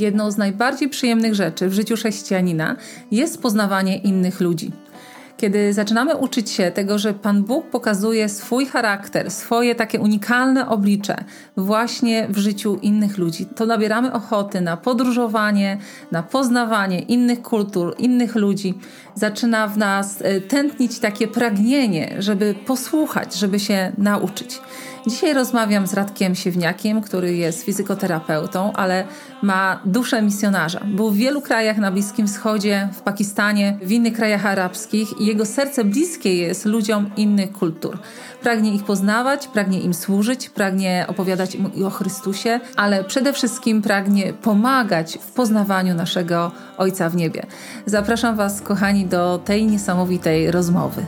[0.00, 2.76] jedną z najbardziej przyjemnych rzeczy w życiu chrześcijanina
[3.10, 4.72] jest poznawanie innych ludzi.
[5.40, 11.24] Kiedy zaczynamy uczyć się tego, że Pan Bóg pokazuje swój charakter, swoje takie unikalne oblicze
[11.56, 15.78] właśnie w życiu innych ludzi, to nabieramy ochoty na podróżowanie,
[16.10, 18.74] na poznawanie innych kultur, innych ludzi.
[19.14, 24.60] Zaczyna w nas e, tętnić takie pragnienie, żeby posłuchać, żeby się nauczyć.
[25.06, 29.04] Dzisiaj rozmawiam z Radkiem Siewniakiem, który jest fizykoterapeutą, ale
[29.42, 30.80] ma duszę misjonarza.
[30.84, 35.46] Był w wielu krajach na Bliskim Wschodzie, w Pakistanie, w innych krajach arabskich i jego
[35.46, 37.98] serce bliskie jest ludziom innych kultur.
[38.42, 44.32] Pragnie ich poznawać, pragnie im służyć, pragnie opowiadać im o Chrystusie, ale przede wszystkim pragnie
[44.32, 47.46] pomagać w poznawaniu naszego Ojca w niebie.
[47.86, 51.06] Zapraszam Was, kochani, do tej niesamowitej rozmowy.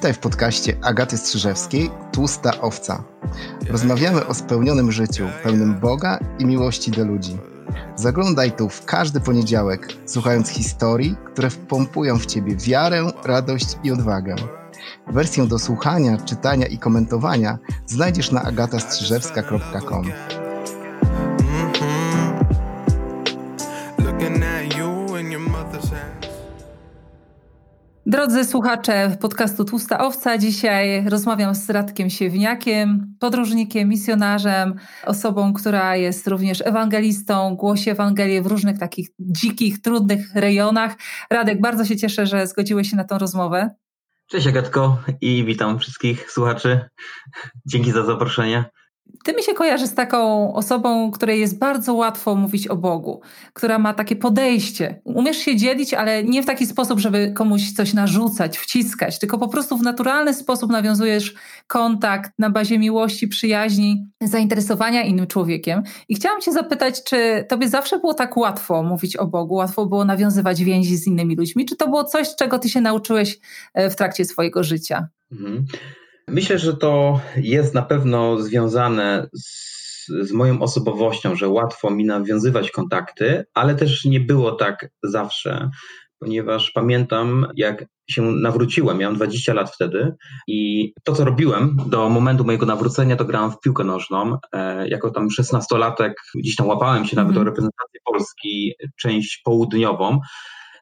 [0.00, 3.04] Witaj w podcaście Agaty Strzyżewskiej Tłusta Owca.
[3.70, 7.38] Rozmawiamy o spełnionym życiu, pełnym Boga i miłości do ludzi.
[7.96, 14.36] Zaglądaj tu w każdy poniedziałek, słuchając historii, które wpompują w Ciebie wiarę, radość i odwagę.
[15.06, 20.04] Wersję do słuchania, czytania i komentowania znajdziesz na agatastrzyżewska.com.
[28.10, 34.74] Drodzy słuchacze podcastu Tłusta Owca, dzisiaj rozmawiam z Radkiem Siewniakiem, podróżnikiem, misjonarzem,
[35.06, 40.94] osobą, która jest również ewangelistą, głosi Ewangelię w różnych takich dzikich, trudnych rejonach.
[41.30, 43.70] Radek, bardzo się cieszę, że zgodziłeś się na tą rozmowę.
[44.26, 46.80] Cześć Agatko i witam wszystkich słuchaczy.
[47.66, 48.64] Dzięki za zaproszenie.
[49.24, 53.20] Ty mi się kojarzy z taką osobą, której jest bardzo łatwo mówić o Bogu,
[53.52, 55.00] która ma takie podejście.
[55.04, 59.48] Umiesz się dzielić, ale nie w taki sposób, żeby komuś coś narzucać, wciskać, tylko po
[59.48, 61.34] prostu w naturalny sposób nawiązujesz
[61.66, 65.82] kontakt na bazie miłości, przyjaźni, zainteresowania innym człowiekiem.
[66.08, 70.04] I chciałam Cię zapytać, czy Tobie zawsze było tak łatwo mówić o Bogu, łatwo było
[70.04, 73.38] nawiązywać więzi z innymi ludźmi, czy to było coś, czego Ty się nauczyłeś
[73.74, 75.08] e, w trakcie swojego życia?
[75.32, 75.66] Mhm.
[76.28, 82.70] Myślę, że to jest na pewno związane z, z, moją osobowością, że łatwo mi nawiązywać
[82.70, 85.70] kontakty, ale też nie było tak zawsze,
[86.18, 90.14] ponieważ pamiętam, jak się nawróciłem, miałem 20 lat wtedy
[90.46, 94.38] i to, co robiłem do momentu mojego nawrócenia, to grałem w piłkę nożną.
[94.52, 97.44] E, jako tam 16-latek gdzieś tam łapałem się nawet mm.
[97.44, 100.20] do reprezentacji Polski, część południową.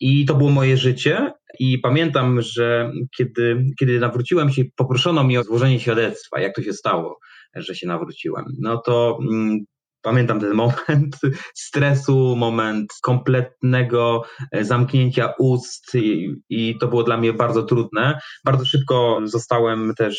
[0.01, 1.33] I to było moje życie.
[1.61, 6.73] I pamiętam, że kiedy, kiedy nawróciłem się, poproszono mi o złożenie świadectwa, jak to się
[6.73, 7.19] stało,
[7.55, 8.45] że się nawróciłem.
[8.61, 9.59] No to mm,
[10.03, 11.17] pamiętam ten moment
[11.55, 14.23] stresu, moment kompletnego
[14.53, 18.19] e, zamknięcia ust i, i, to było dla mnie bardzo trudne.
[18.45, 20.19] Bardzo szybko zostałem też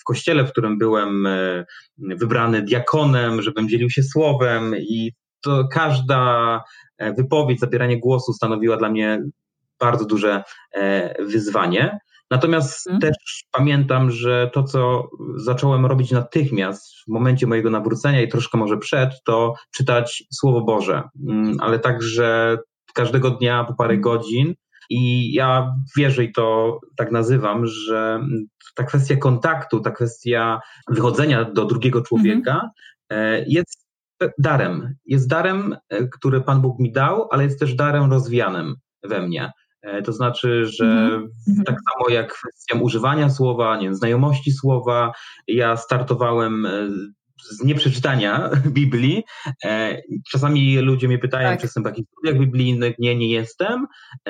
[0.00, 1.64] w kościele, w którym byłem e,
[1.98, 5.12] wybrany diakonem, żebym dzielił się słowem i
[5.42, 6.60] to każda
[6.98, 9.22] e, wypowiedź, zabieranie głosu stanowiła dla mnie
[9.80, 10.42] bardzo duże
[10.74, 11.98] e, wyzwanie.
[12.30, 13.00] Natomiast hmm.
[13.00, 18.78] też pamiętam, że to, co zacząłem robić natychmiast w momencie mojego nawrócenia i troszkę może
[18.78, 22.58] przed, to czytać Słowo Boże, mm, ale także
[22.94, 24.00] każdego dnia po parę mhm.
[24.00, 24.54] godzin.
[24.90, 28.20] I ja wierzę i to tak nazywam, że
[28.74, 30.60] ta kwestia kontaktu, ta kwestia
[30.90, 32.70] wychodzenia do drugiego człowieka
[33.08, 33.44] hmm.
[33.46, 33.86] jest
[34.38, 34.94] darem.
[35.04, 39.52] Jest darem, e, który Pan Bóg mi dał, ale jest też darem rozwianym we mnie.
[39.86, 41.64] E, to znaczy, że mm -hmm.
[41.66, 45.12] tak samo jak kwestią używania słowa, nie wiem, znajomości słowa,
[45.48, 46.88] ja startowałem e,
[47.50, 49.24] z nieprzeczytania Biblii.
[49.64, 51.58] E, czasami ludzie mnie pytają, tak.
[51.58, 52.94] czy jestem w takich studiach biblijnych.
[52.98, 53.86] Nie, nie jestem.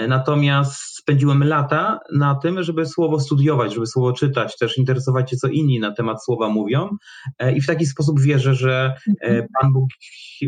[0.09, 5.49] Natomiast spędziłem lata na tym, żeby słowo studiować, żeby słowo czytać, też interesować się, co
[5.49, 6.89] inni na temat słowa mówią.
[7.57, 9.47] I w taki sposób wierzę, że mhm.
[9.61, 9.89] Pan Bóg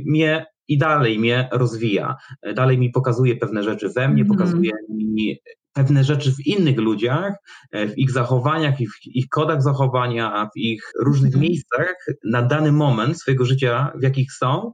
[0.07, 2.17] mnie i dalej mnie rozwija.
[2.55, 4.37] Dalej mi pokazuje pewne rzeczy we mnie, mm.
[4.37, 5.39] pokazuje mi
[5.79, 7.35] pewne rzeczy w innych ludziach,
[7.73, 11.43] e, w ich zachowaniach, w ich kodach zachowania, w ich różnych mhm.
[11.43, 14.73] miejscach na dany moment swojego życia, w jakich są,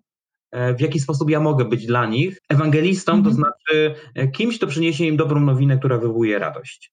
[0.52, 3.34] e, w jaki sposób ja mogę być dla nich ewangelistą, to mhm.
[3.34, 6.92] znaczy e, kimś, kto przyniesie im dobrą nowinę, która wywołuje radość.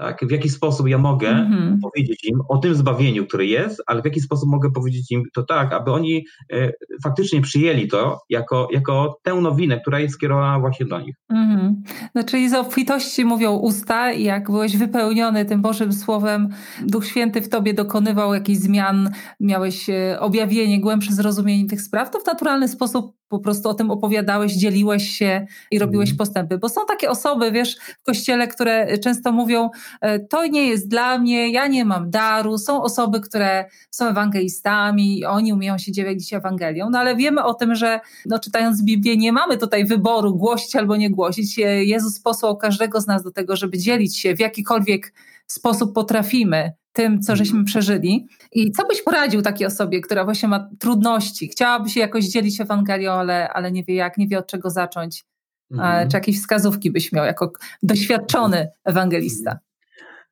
[0.00, 0.20] Tak?
[0.22, 1.78] W jaki sposób ja mogę mm-hmm.
[1.82, 5.42] powiedzieć im o tym zbawieniu, które jest, ale w jaki sposób mogę powiedzieć im to
[5.42, 10.86] tak, aby oni e, faktycznie przyjęli to jako, jako tę nowinę, która jest skierowana właśnie
[10.86, 11.14] do nich.
[11.32, 11.72] Mm-hmm.
[12.14, 16.48] No, czyli z obfitości mówią usta i jak byłeś wypełniony tym Bożym Słowem,
[16.86, 19.10] Duch Święty w tobie dokonywał jakichś zmian,
[19.40, 23.90] miałeś e, objawienie, głębsze zrozumienie tych spraw, to w naturalny sposób po prostu o tym
[23.90, 26.18] opowiadałeś, dzieliłeś się i robiłeś mhm.
[26.18, 26.58] postępy.
[26.58, 31.18] Bo są takie osoby, wiesz, w kościele, które często mówią, e, to nie jest dla
[31.18, 32.58] mnie, ja nie mam daru.
[32.58, 37.54] Są osoby, które są ewangelistami i oni umieją się dzielić Ewangelią, no ale wiemy o
[37.54, 41.58] tym, że no, czytając Biblię nie mamy tutaj wyboru głosić albo nie głosić.
[41.58, 45.12] Jezus posłał każdego z nas do tego, żeby dzielić się w jakikolwiek
[45.46, 47.64] sposób potrafimy tym, co żeśmy mhm.
[47.64, 48.26] przeżyli.
[48.52, 53.12] I co byś poradził takiej osobie, która właśnie ma trudności, chciałaby się jakoś dzielić Ewangelią,
[53.12, 55.24] ale, ale nie wie jak, nie wie od czego zacząć?
[55.70, 56.10] Mhm.
[56.10, 57.52] Czy jakieś wskazówki byś miał jako
[57.82, 59.58] doświadczony ewangelista?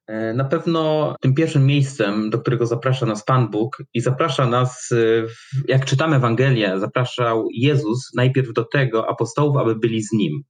[0.06, 4.93] E, na pewno tym pierwszym miejscem, do którego zaprasza nas Pan Bóg i zaprasza nas,
[4.93, 4.96] e,
[5.69, 10.43] jak czytamy Ewangelię, zapraszał Jezus najpierw do tego apostołów, aby byli z Nim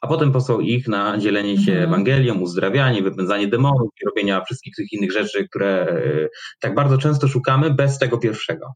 [0.00, 1.88] a potem posłał ich na dzielenie się mhm.
[1.88, 6.28] Ewangelią, uzdrawianie, wypędzanie demonów i robienia wszystkich tych innych rzeczy, które e,
[6.60, 8.66] tak bardzo często szukamy bez tego pierwszego.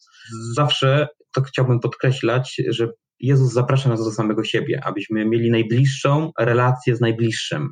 [0.55, 2.89] Zawsze to chciałbym podkreślać, że
[3.21, 7.69] Jezus zaprasza nas do samego siebie, abyśmy mieli najbliższą relację z najbliższym.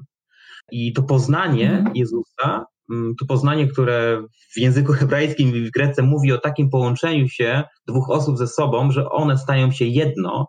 [0.72, 1.96] I to poznanie mhm.
[1.96, 4.22] Jezusa, mm, to poznanie, które
[4.54, 8.90] w języku hebrajskim i w grece mówi o takim połączeniu się dwóch osób ze sobą,
[8.90, 10.46] że one stają się jedno,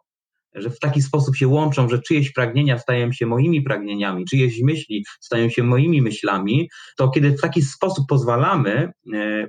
[0.55, 5.05] że w taki sposób się łączą, że czyjeś pragnienia stają się moimi pragnieniami, czyjeś myśli
[5.19, 9.47] stają się moimi myślami, to kiedy w taki sposób pozwalamy, e,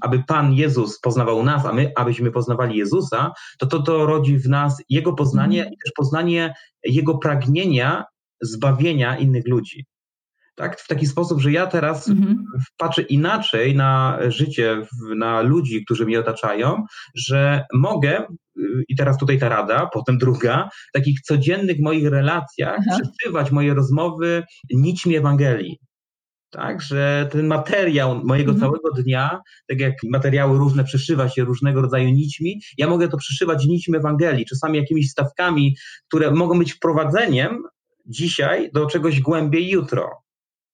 [0.00, 4.48] aby Pan Jezus poznawał nas, a my, abyśmy poznawali Jezusa, to to, to rodzi w
[4.48, 5.74] nas Jego poznanie mhm.
[5.74, 6.54] i też poznanie
[6.84, 8.04] Jego pragnienia
[8.42, 9.86] zbawienia innych ludzi.
[10.54, 10.80] Tak?
[10.80, 12.44] W taki sposób, że ja teraz mhm.
[12.76, 14.86] patrzę inaczej na życie,
[15.16, 16.84] na ludzi, którzy mnie otaczają,
[17.14, 18.26] że mogę,
[18.88, 23.00] i teraz tutaj ta rada, potem druga, w takich codziennych moich relacjach Aha.
[23.02, 25.78] przesywać moje rozmowy nićmi Ewangelii.
[26.50, 28.60] Tak, że ten materiał mojego mhm.
[28.60, 33.66] całego dnia, tak jak materiały różne przeszywa się różnego rodzaju nićmi, ja mogę to przeszywać
[33.66, 35.76] nićmi Ewangelii, czasami jakimiś stawkami,
[36.08, 37.62] które mogą być wprowadzeniem
[38.06, 40.23] dzisiaj do czegoś głębiej jutro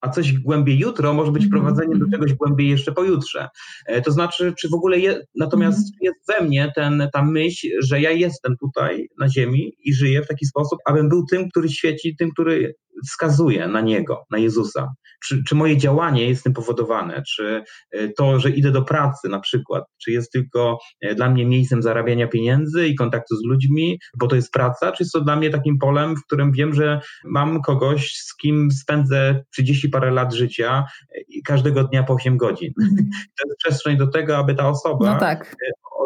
[0.01, 2.13] a coś głębiej jutro może być mhm, prowadzeniem do mhm.
[2.13, 3.49] czegoś głębiej jeszcze pojutrze.
[3.87, 5.99] E, to znaczy, czy w ogóle je, natomiast mhm.
[6.01, 10.29] jest we mnie ten, ta myśl, że ja jestem tutaj na ziemi i żyję w
[10.29, 12.75] taki sposób, abym był tym, który świeci, tym, który
[13.09, 14.93] wskazuje na Niego, na Jezusa.
[15.25, 17.23] Czy, czy moje działanie jest tym powodowane?
[17.29, 21.47] Czy e, to, że idę do pracy na przykład, czy jest tylko e, dla mnie
[21.47, 25.37] miejscem zarabiania pieniędzy i kontaktu z ludźmi, bo to jest praca, czy jest to dla
[25.37, 30.35] mnie takim polem, w którym wiem, że mam kogoś, z kim spędzę 30 parę lat
[30.35, 32.73] życia e, każdego dnia po 8 godzin.
[32.83, 32.97] Mm.
[33.39, 35.57] To jest przestrzeń do tego, aby ta osoba no tak.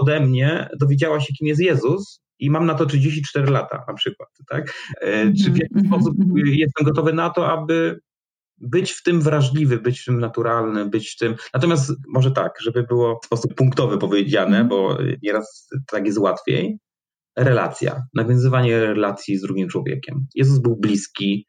[0.01, 4.29] ode mnie dowiedziała się, kim jest Jezus, i mam na to 34 lata na przykład,
[4.49, 4.75] tak?
[5.01, 6.57] E, czy w jaki mhm, sposób mhm, mhm.
[6.57, 8.01] jestem gotowy na to, aby
[8.59, 11.35] być w tym wrażliwy, być w tym naturalny, być w tym.
[11.55, 16.79] Natomiast może tak, żeby było w sposób punktowy powiedziane, bo nieraz tak jest łatwiej.
[17.37, 20.27] Relacja, nawiązywanie relacji z drugim człowiekiem.
[20.35, 21.47] Jezus był bliski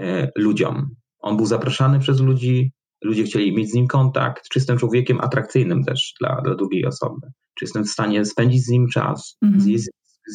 [0.00, 0.94] e, ludziom.
[1.18, 2.72] On był zapraszany przez ludzi,
[3.04, 4.48] ludzie chcieli mieć z nim kontakt.
[4.48, 7.26] Czy jestem człowiekiem atrakcyjnym też dla, dla drugiej osoby?
[7.54, 9.84] Czy jestem w stanie spędzić z nim czas, mm -hmm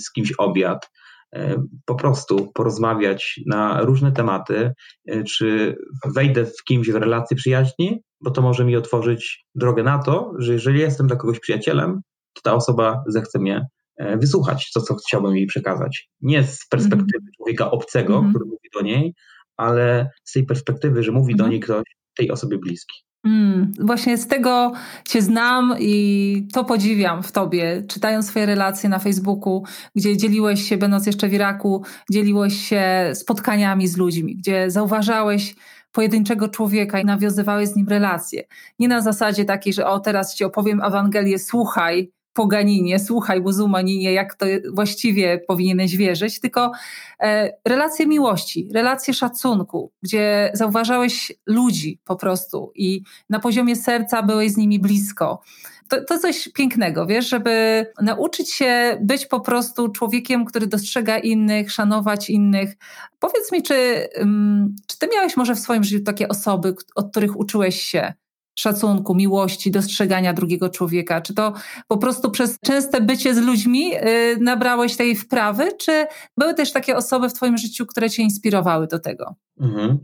[0.04, 0.90] z kimś obiad,
[1.36, 4.74] e, po prostu porozmawiać na różne tematy,
[5.08, 10.00] e, czy wejdę z kimś w relację przyjaźni, bo to może mi otworzyć drogę na
[10.00, 12.02] to, że jeżeli jestem dla kogoś przyjacielem,
[12.34, 13.66] to ta osoba zechce mnie
[13.98, 16.10] e, wysłuchać, to co chciałbym jej przekazać.
[16.22, 17.32] Nie z perspektywy mm.
[17.38, 18.30] człowieka obcego, mm.
[18.30, 19.14] który mówi do niej,
[19.58, 21.38] ale z tej perspektywy, że mówi mm.
[21.38, 21.52] do mhm.
[21.52, 21.84] niej ktoś
[22.16, 22.96] tej osobie bliski.
[23.26, 24.72] Mm, właśnie z tego
[25.06, 29.64] Cię znam i to podziwiam w Tobie, czytając swoje relacje na Facebooku,
[29.96, 35.56] gdzie dzieliłeś się, będąc jeszcze w Iraku, dzieliłeś się spotkaniami z ludźmi, gdzie zauważałeś
[35.92, 38.44] pojedynczego człowieka i nawiązywałeś z nim relacje.
[38.80, 44.36] Nie na zasadzie takiej, że o teraz Ci opowiem Ewangelię, słuchaj, poganinie, słuchaj muzułmaninie, jak
[44.36, 46.72] to właściwie powinieneś wierzyć, tylko
[47.20, 54.52] e, relacje miłości, relacje szacunku, gdzie zauważałeś ludzi po prostu i na poziomie serca byłeś
[54.52, 55.42] z nimi blisko.
[55.88, 61.72] To, to coś pięknego, wiesz, żeby nauczyć się być po prostu człowiekiem, który dostrzega innych,
[61.72, 62.74] szanować innych.
[63.20, 67.40] Powiedz mi, czy, mm, czy ty miałeś może w swoim życiu takie osoby, od których
[67.40, 68.14] uczyłeś się?
[68.56, 71.22] Szacunku, miłości, dostrzegania drugiego człowieka?
[71.22, 71.54] Czy to
[71.88, 76.06] po prostu przez częste bycie z ludźmi yy, nabrałeś tej wprawy, czy
[76.38, 79.36] były też takie osoby w Twoim życiu, które Cię inspirowały do tego?
[79.62, 80.00] Mhm.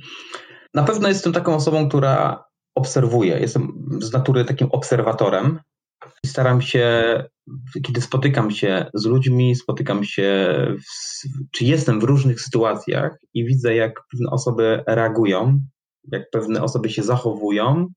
[0.74, 2.43] Na pewno jestem taką osobą, która
[2.75, 3.39] obserwuje.
[3.39, 5.60] Jestem z natury takim obserwatorem.
[6.25, 7.13] Staram się,
[7.84, 13.75] kiedy spotykam się z ludźmi, spotykam się, w, czy jestem w różnych sytuacjach i widzę,
[13.75, 15.60] jak pewne osoby reagują,
[16.12, 17.88] jak pewne osoby się zachowują,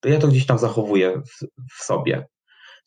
[0.00, 1.46] to ja to gdzieś tam zachowuję w,
[1.78, 2.26] w sobie.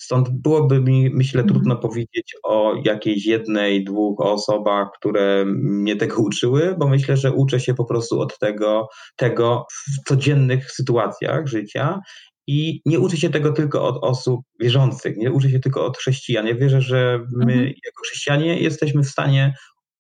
[0.02, 1.56] Stąd byłoby mi, myślę, mhm.
[1.56, 7.60] trudno powiedzieć o jakiejś jednej, dwóch osobach, które mnie tego uczyły, bo myślę, że uczę
[7.60, 12.00] się po prostu od tego, tego w codziennych sytuacjach życia
[12.48, 16.48] i nie uczę się tego tylko od osób wierzących, nie uczę się tylko od chrześcijan.
[16.48, 17.68] Ja wierzę, że my mhm.
[17.68, 19.54] jako chrześcijanie jesteśmy w stanie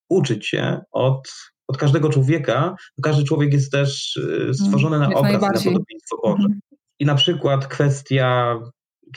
[0.10, 1.34] uczyć się od,
[1.68, 2.75] od każdego człowieka.
[3.03, 6.44] Każdy człowiek jest też y, stworzony na obraz, na podobieństwo Boże.
[6.44, 6.60] Mhm.
[7.01, 8.60] I na przykład kwestia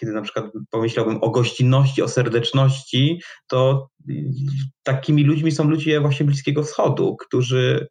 [0.00, 3.88] kiedy na przykład pomyślałbym o gościnności, o serdeczności, to
[4.82, 7.88] takimi ludźmi są ludzie właśnie Bliskiego Wschodu, którzy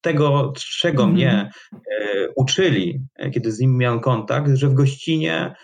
[0.00, 1.14] tego, czego mm.
[1.14, 5.54] mnie e, uczyli, e, kiedy z nimi miałem kontakt, że w gościnie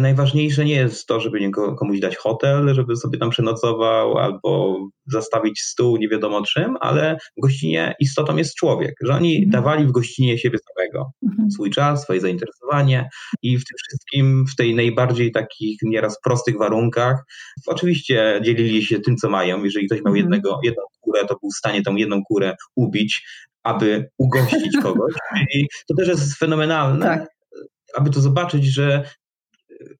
[0.00, 5.96] najważniejsze nie jest to, żeby komuś dać hotel, żeby sobie tam przenocował albo zastawić stół,
[5.96, 9.50] nie wiadomo czym, ale w gościnie istotą jest człowiek, że oni mhm.
[9.50, 11.50] dawali w gościnie siebie samego, mhm.
[11.50, 13.08] swój czas, swoje zainteresowanie
[13.42, 17.24] i w tym wszystkim, w tej najbardziej takich nieraz prostych warunkach,
[17.66, 19.64] oczywiście dzielili się tym, co mają.
[19.64, 20.16] Jeżeli ktoś miał mhm.
[20.16, 23.22] jednego, jedną kurę, to był w stanie tą jedną kurę ubić,
[23.62, 25.14] aby ugościć kogoś.
[25.54, 27.28] I to też jest fenomenalne, tak
[27.94, 29.04] aby to zobaczyć, że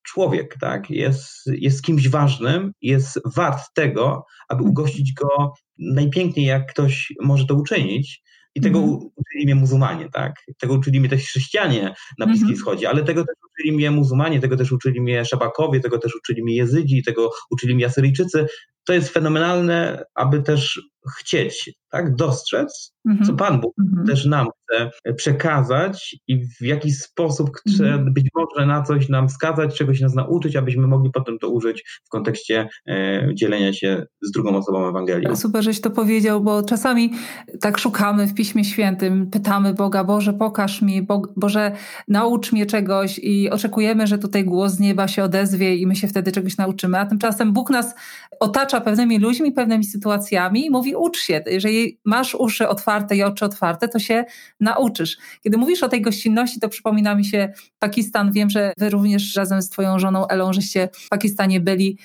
[0.03, 7.13] człowiek, tak, jest, jest kimś ważnym, jest wart tego, aby ugościć go najpiękniej, jak ktoś
[7.21, 8.23] może to uczynić.
[8.55, 8.95] I tego mm.
[8.95, 10.35] uczyli mnie muzułmanie, tak?
[10.59, 12.59] Tego uczyli mnie też chrześcijanie na Bliskim mm -hmm.
[12.59, 16.43] Wschodzie, ale tego też uczyli mnie muzułmanie, tego też uczyli mnie szabakowie, tego też uczyli
[16.43, 18.47] mnie jezydzi, tego uczyli mnie asyryjczycy.
[18.87, 20.81] To jest fenomenalne, aby też
[21.19, 23.27] chcieć, tak, dostrzec, mhm.
[23.27, 24.07] co Pan Bóg mhm.
[24.07, 28.13] też nam chce przekazać i w jaki sposób chce mhm.
[28.15, 32.09] być może na coś nam wskazać, czegoś nas nauczyć, abyśmy mogli potem to użyć w
[32.09, 35.37] kontekście e, dzielenia się z drugą osobą Ewangelii.
[35.37, 37.13] Super, żeś to powiedział, bo czasami
[37.61, 41.73] tak szukamy w Piśmie Świętym, pytamy Boga, Boże, pokaż mi, Bo, Boże,
[42.09, 46.09] naucz mnie czegoś i oczekujemy, że tutaj głos z nieba się odezwie i my się
[46.09, 47.95] wtedy czegoś nauczymy, a tymczasem Bóg nas
[48.41, 51.43] otacza pewnymi ludźmi, pewnymi sytuacjami i mówi ucz się.
[51.47, 54.25] Jeżeli masz uszy otwarte i oczy otwarte, to się
[54.61, 55.19] nauczysz.
[55.43, 58.33] Kiedy mówisz o tej gościnności, to przypomina mi się Pakistan.
[58.33, 61.99] Wiem, że wy również razem z twoją żoną Elą, żeście w Pakistanie byli,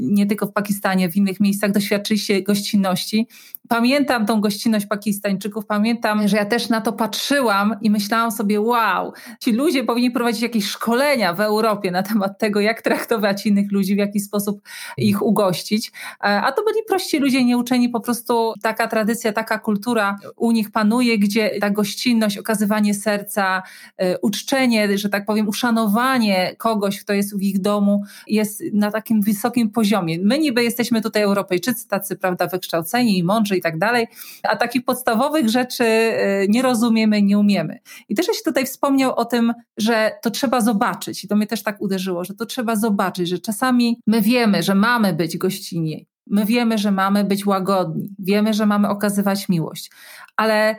[0.00, 3.26] nie tylko w Pakistanie, w innych miejscach doświadczyliście gościnności.
[3.68, 9.12] Pamiętam tą gościnność Pakistańczyków, pamiętam, że ja też na to patrzyłam i myślałam sobie, wow,
[9.40, 13.94] ci ludzie powinni prowadzić jakieś szkolenia w Europie na temat tego, jak traktować innych ludzi,
[13.94, 14.60] w jaki sposób
[14.96, 15.92] ich ugościć.
[16.20, 20.70] E, a to byli prości ludzie, nieuczeni po prostu taka tradycja, taka kultura u nich
[20.70, 23.62] panuje, gdzie ta gościnność, okazywanie serca,
[23.96, 29.22] e, uczczenie, że tak powiem, uszanowanie kogoś, kto jest w ich domu, jest na takim
[29.22, 30.18] wysokim poziomie.
[30.22, 34.06] My niby jesteśmy tutaj Europejczycy, tacy, prawda, wykształceni i mądrzy i tak dalej,
[34.42, 37.78] a takich podstawowych rzeczy e, nie rozumiemy, nie umiemy.
[38.08, 41.24] I też się tutaj wspomniał o tym, że to trzeba zobaczyć.
[41.24, 44.74] I to mnie też tak uderzyło, że to trzeba zobaczyć, że czasami my wiemy, że
[44.74, 49.90] mamy być gościnni, My wiemy, że mamy być łagodni, wiemy, że mamy okazywać miłość,
[50.36, 50.76] ale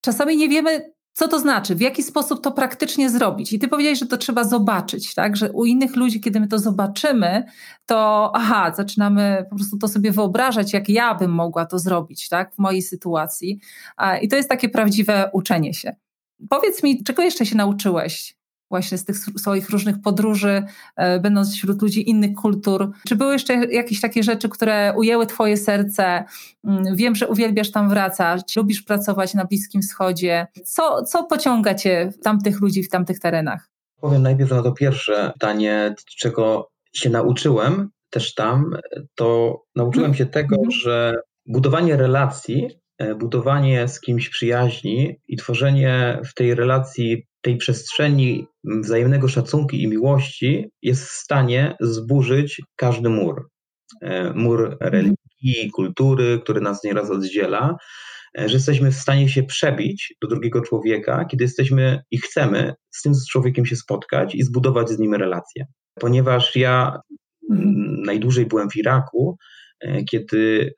[0.00, 3.52] czasami nie wiemy, co to znaczy, w jaki sposób to praktycznie zrobić.
[3.52, 5.36] I ty powiedziałeś, że to trzeba zobaczyć, tak?
[5.36, 7.44] Że u innych ludzi, kiedy my to zobaczymy,
[7.86, 12.54] to aha, zaczynamy po prostu to sobie wyobrażać, jak ja bym mogła to zrobić, tak?
[12.54, 13.60] W mojej sytuacji.
[14.22, 15.96] I to jest takie prawdziwe uczenie się.
[16.50, 18.37] Powiedz mi, czego jeszcze się nauczyłeś
[18.70, 20.62] właśnie z tych swoich różnych podróży,
[20.96, 22.90] e, będąc wśród ludzi innych kultur.
[23.06, 26.24] Czy były jeszcze jakieś takie rzeczy, które ujęły Twoje serce?
[26.64, 30.46] Mm, wiem, że uwielbiasz tam wracać, lubisz pracować na Bliskim Wschodzie.
[30.64, 33.70] Co, co pociąga Cię w tamtych ludzi, w tamtych terenach?
[34.00, 38.76] Powiem najpierw na to pierwsze pytanie, czego się nauczyłem też tam,
[39.14, 40.70] to nauczyłem się tego, mhm.
[40.70, 41.14] że
[41.46, 42.68] budowanie relacji
[43.18, 50.70] budowanie z kimś przyjaźni i tworzenie w tej relacji tej przestrzeni wzajemnego szacunku i miłości
[50.82, 53.48] jest w stanie zburzyć każdy mur.
[54.02, 57.76] E, mur religii, kultury, który nas nieraz oddziela,
[58.38, 63.02] e, że jesteśmy w stanie się przebić do drugiego człowieka, kiedy jesteśmy i chcemy z
[63.02, 65.66] tym człowiekiem się spotkać i zbudować z nim relacje.
[66.00, 67.00] Ponieważ ja
[68.04, 69.67] najdłużej byłem w Iraku, E,
[70.10, 70.74] kiedy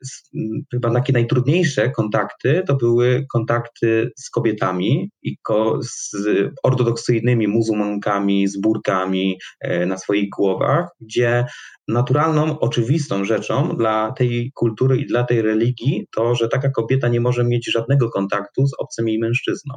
[0.71, 6.15] chyba takie najtrudniejsze kontakty to były kontakty z kobietami i ko z
[6.63, 11.45] ortodoksyjnymi muzułmankami, z burkami e, na swoich głowach, gdzie
[11.87, 17.21] naturalną, oczywistą rzeczą dla tej kultury i dla tej religii to, że taka kobieta nie
[17.21, 19.75] może mieć żadnego kontaktu z obcym jej mężczyzną.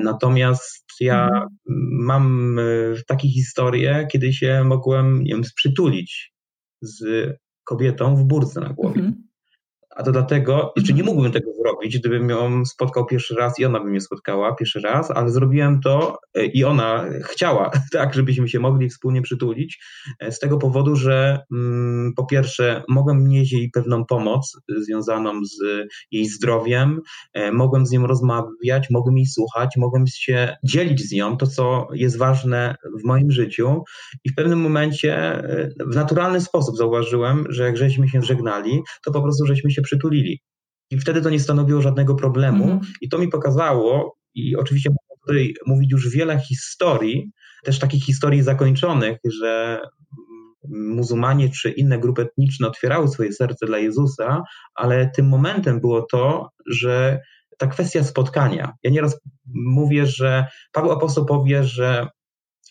[0.00, 1.48] Natomiast ja mhm.
[1.90, 2.56] mam
[3.06, 6.32] takie historie, kiedy się mogłem nie wiem, sprzytulić
[6.82, 7.30] z
[7.64, 9.00] kobietą w burce na głowie.
[9.00, 9.23] Mhm.
[9.96, 13.80] A to dlatego, jeszcze nie mógłbym tego zrobić, gdybym ją spotkał pierwszy raz i ona
[13.80, 18.60] by mnie spotkała pierwszy raz, ale zrobiłem to e, i ona chciała, tak, żebyśmy się
[18.60, 19.78] mogli wspólnie przytulić,
[20.20, 25.88] e, z tego powodu, że mm, po pierwsze mogłem mieć jej pewną pomoc związaną z
[26.10, 27.00] jej zdrowiem,
[27.32, 31.88] e, mogłem z nią rozmawiać, mogłem jej słuchać, mogłem się dzielić z nią to, co
[31.92, 33.82] jest ważne w moim życiu.
[34.24, 35.42] I w pewnym momencie
[35.90, 40.40] w naturalny sposób zauważyłem, że jak żeśmy się żegnali, to po prostu żeśmy się przytulili.
[40.90, 42.64] I wtedy to nie stanowiło żadnego problemu.
[42.64, 42.92] Mhm.
[43.00, 47.30] I to mi pokazało, i oczywiście mogę tutaj mówić już wiele historii,
[47.64, 49.80] też takich historii zakończonych, że
[50.68, 54.42] muzułmanie czy inne grupy etniczne otwierały swoje serce dla Jezusa,
[54.74, 57.20] ale tym momentem było to, że
[57.58, 58.72] ta kwestia spotkania.
[58.82, 59.20] Ja nieraz
[59.54, 62.08] mówię, że Paweł Apostoł powie, że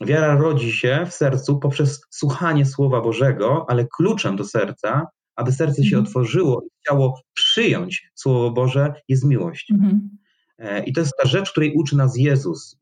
[0.05, 5.83] wiara rodzi się w sercu poprzez słuchanie Słowa Bożego, ale kluczem do serca aby serce
[5.83, 6.03] się mhm.
[6.03, 9.71] otworzyło i chciało przyjąć Słowo Boże, jest miłość.
[9.71, 10.09] Mhm.
[10.57, 12.77] E, I to jest ta rzecz, której uczy nas Jezus.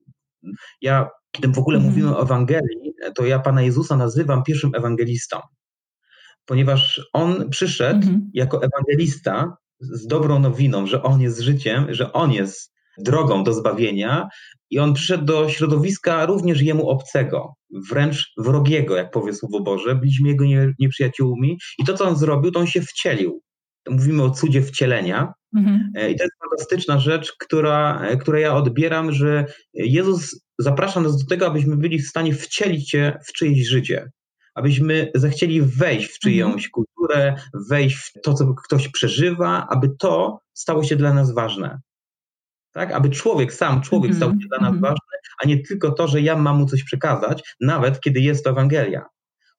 [0.82, 1.94] Ja, kiedy w ogóle mhm.
[1.94, 5.40] mówimy o Ewangelii, to ja Pana Jezusa nazywam pierwszym ewangelistą,
[6.46, 8.32] ponieważ On przyszedł mhm.
[8.34, 14.28] jako ewangelista z dobrą nowiną, że On jest życiem, że On jest drogą do zbawienia
[14.70, 17.54] i on przyszedł do środowiska również jemu obcego,
[17.90, 19.96] wręcz wrogiego, jak powie Słowo Boże.
[19.96, 23.42] Byliśmy jego nie, nieprzyjaciółmi i to, co on zrobił, to on się wcielił.
[23.90, 25.34] Mówimy o cudzie wcielenia.
[25.56, 25.92] Mhm.
[25.96, 31.18] E, I to jest fantastyczna rzecz, która, e, która ja odbieram, że Jezus zaprasza nas
[31.18, 34.12] do tego, abyśmy byli w stanie wcielić się w czyjeś życie.
[34.56, 36.72] Abyśmy zechcieli wejść w czyjąś mhm.
[36.72, 37.36] kulturę,
[37.70, 41.80] wejść w to, co ktoś przeżywa, aby to stało się dla nas ważne
[42.74, 42.92] tak?
[42.92, 44.82] Aby człowiek, sam człowiek stał się dla nas mhm.
[44.82, 48.50] ważny, a nie tylko to, że ja mam mu coś przekazać, nawet kiedy jest to
[48.50, 49.06] Ewangelia.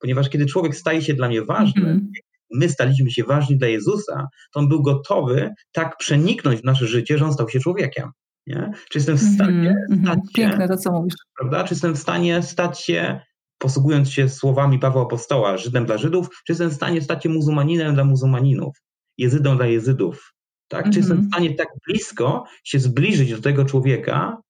[0.00, 2.08] Ponieważ kiedy człowiek staje się dla mnie ważny, mhm.
[2.54, 7.18] my staliśmy się ważni dla Jezusa, to on był gotowy tak przeniknąć w nasze życie,
[7.18, 8.10] że on stał się człowiekiem.
[8.46, 8.70] Nie?
[8.90, 11.14] Czy jestem w stanie mm-hmm, stać się, Piękne to, co mówisz.
[11.38, 11.64] Prawda?
[11.64, 13.20] Czy jestem w stanie stać się,
[13.58, 17.94] posługując się słowami Pawła Apostoła, Żydem dla Żydów, czy jestem w stanie stać się muzułmaninem
[17.94, 18.76] dla muzułmaninów,
[19.18, 20.32] Jezydą dla Jezydów,
[20.72, 20.90] tak?
[20.90, 21.28] Czy jestem w mhm.
[21.28, 24.42] stanie tak blisko się zbliżyć do tego człowieka,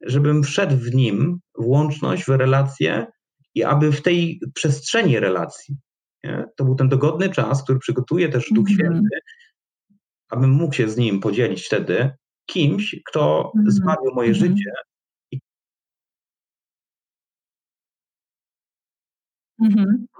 [0.00, 3.06] żebym wszedł w nim w łączność, w relację
[3.54, 5.76] i aby w tej przestrzeni relacji,
[6.24, 6.44] nie?
[6.56, 9.18] to był ten dogodny czas, który przygotuje też Duch mm Święty,
[10.30, 12.10] abym mógł się z nim podzielić wtedy
[12.46, 14.72] kimś, kto mm zbawił moje mm życie.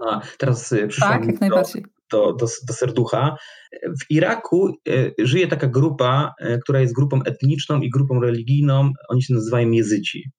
[0.06, 3.36] A teraz y, przyszła tak, mi jak najbardziej do, do, do serducha.
[3.82, 9.22] W Iraku e, żyje taka grupa, e, która jest grupą etniczną i grupą religijną, oni
[9.22, 10.30] się nazywają Jezyci.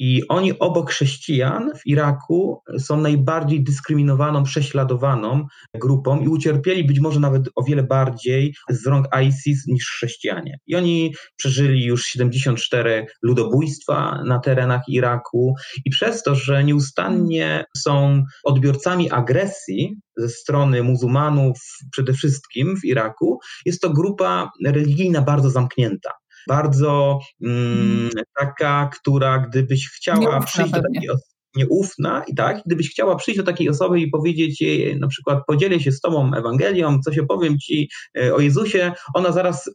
[0.00, 7.20] I oni obok chrześcijan w Iraku są najbardziej dyskryminowaną, prześladowaną grupą i ucierpieli być może
[7.20, 10.58] nawet o wiele bardziej z rąk ISIS niż chrześcijanie.
[10.66, 18.24] I oni przeżyli już 74 ludobójstwa na terenach Iraku i przez to, że nieustannie są
[18.44, 21.58] odbiorcami agresji ze strony muzułmanów
[21.92, 26.10] przede wszystkim w Iraku, jest to grupa religijna bardzo zamknięta
[26.48, 32.62] bardzo mm, mm, taka, która gdybyś chciała nieufna przyjść do takiej osoby, nieufna i tak,
[32.66, 36.34] gdybyś chciała przyjść do takiej osoby i powiedzieć jej na przykład podzielę się z tobą
[36.34, 39.70] Ewangelią, coś opowiem ci e, o Jezusie, ona zaraz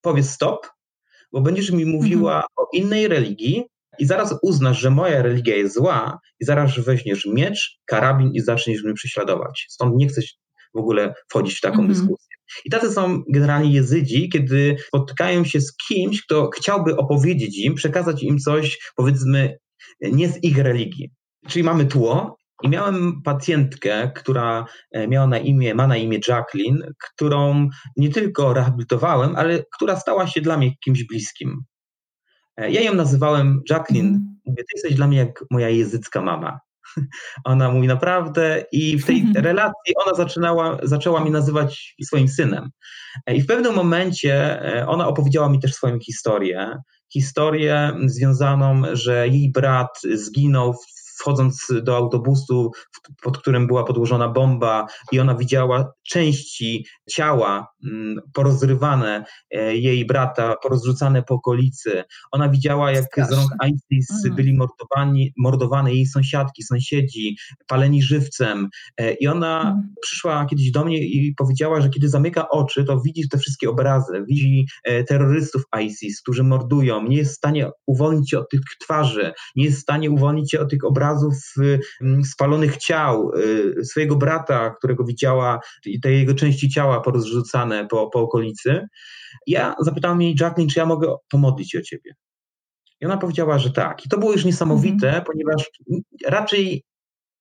[0.00, 0.66] powie stop,
[1.32, 2.48] bo będziesz mi mówiła mhm.
[2.56, 3.64] o innej religii,
[3.98, 8.82] i zaraz uznasz, że moja religia jest zła, i zaraz weźmiesz miecz, karabin i zaczniesz
[8.82, 9.66] mnie prześladować.
[9.68, 10.34] Stąd nie chcesz
[10.74, 11.94] w ogóle wchodzić w taką mm -hmm.
[11.94, 12.29] dyskusję.
[12.64, 18.22] I tacy są generalnie jezydzi, kiedy spotykają się z kimś, kto chciałby opowiedzieć im, przekazać
[18.22, 19.58] im coś, powiedzmy,
[20.00, 21.10] nie z ich religii.
[21.48, 26.92] Czyli mamy tło, i miałem pacjentkę, która e, miała na imię, ma na imię Jacqueline,
[26.98, 31.64] którą nie tylko rehabilitowałem, ale która stała się dla mnie kimś bliskim.
[32.56, 34.06] E, ja ją nazywałem Jacqueline.
[34.06, 34.40] Mm.
[34.46, 36.60] Mówię, ty jesteś dla mnie jak moja jezycka mama.
[37.44, 42.70] Ona mówi naprawdę i w tej relacji ona zaczynała, zaczęła mi nazywać swoim synem.
[43.26, 46.76] E, I w pewnym momencie e, ona opowiedziała mi też swoją historię.
[47.12, 52.70] Historię związaną, że jej brat zginął w wchodząc do autobusu,
[53.22, 60.54] pod którym była podłożona bomba i ona widziała części ciała mm, porozrywane e, jej brata,
[60.62, 62.04] porozrzucane po okolicy.
[62.32, 63.36] Ona widziała, jak Straszne.
[63.36, 64.34] z rąk ISIS mhm.
[64.34, 68.68] byli mordowani, mordowane jej sąsiadki, sąsiedzi, paleni żywcem.
[68.96, 69.94] E, I ona mhm.
[70.02, 74.24] przyszła kiedyś do mnie i powiedziała, że kiedy zamyka oczy, to widzi te wszystkie obrazy,
[74.28, 79.32] widzi e, terrorystów ISIS, którzy mordują, nie jest w stanie uwolnić się od tych twarzy,
[79.56, 81.09] nie jest w stanie uwolnić się od tych obrazów
[82.24, 83.30] spalonych ciał,
[83.82, 88.86] swojego brata, którego widziała, i te jego części ciała porozrzucane po, po okolicy.
[89.46, 92.14] Ja zapytałem jej, Jacqueline, czy ja mogę pomodlić się o ciebie?
[93.00, 94.06] I ona powiedziała, że tak.
[94.06, 95.70] I to było już niesamowite, mm ponieważ
[96.26, 96.84] raczej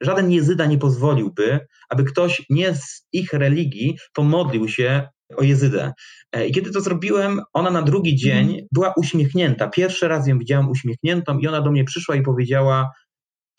[0.01, 5.93] żaden jezyda nie pozwoliłby, aby ktoś nie z ich religii pomodlił się o jezydę.
[6.31, 8.65] E, I kiedy to zrobiłem, ona na drugi dzień mm.
[8.71, 9.67] była uśmiechnięta.
[9.67, 12.91] Pierwszy raz ją widziałem uśmiechniętą i ona do mnie przyszła i powiedziała: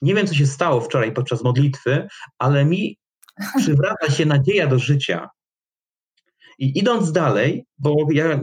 [0.02, 2.08] Nie wiem, co się stało wczoraj podczas modlitwy,
[2.38, 2.98] ale mi
[3.56, 5.28] przywraca się nadzieja do życia.
[6.58, 8.40] I idąc dalej, bo ja,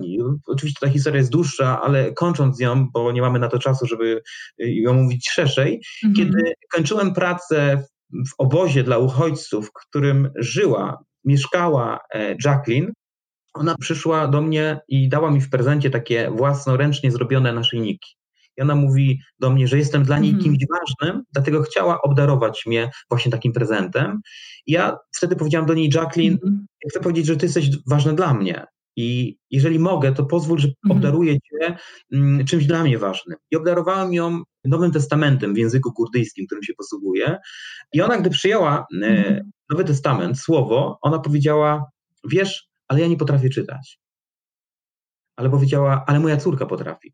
[0.48, 4.22] oczywiście ta historia jest dłuższa, ale kończąc ją, bo nie mamy na to czasu, żeby
[4.58, 6.16] ją mówić szerzej, mhm.
[6.16, 12.92] kiedy kończyłem pracę w obozie dla uchodźców, w którym żyła, mieszkała e, Jacqueline,
[13.54, 18.17] ona przyszła do mnie i dała mi w prezencie takie własnoręcznie zrobione naszyjniki.
[18.58, 20.44] I ona mówi do mnie, że jestem dla niej mm.
[20.44, 24.20] kimś ważnym, dlatego chciała obdarować mnie właśnie takim prezentem.
[24.66, 26.66] I ja wtedy powiedziałam do niej, Jacqueline, mm.
[26.90, 28.66] chcę powiedzieć, że ty jesteś ważna dla mnie.
[28.96, 30.98] I jeżeli mogę, to pozwól, że mm.
[30.98, 31.78] obdaruję cię
[32.14, 33.38] mm, czymś dla mnie ważnym.
[33.52, 37.38] I obdarowałem ją Nowym Testamentem w języku kurdyjskim, którym się posługuję.
[37.94, 39.52] I ona, gdy przyjęła e, mhm.
[39.70, 41.92] Nowy Testament, słowo, ona powiedziała:
[42.30, 44.00] Wiesz, ale ja nie potrafię czytać.
[45.36, 47.14] Ale powiedziała: Ale moja córka potrafi.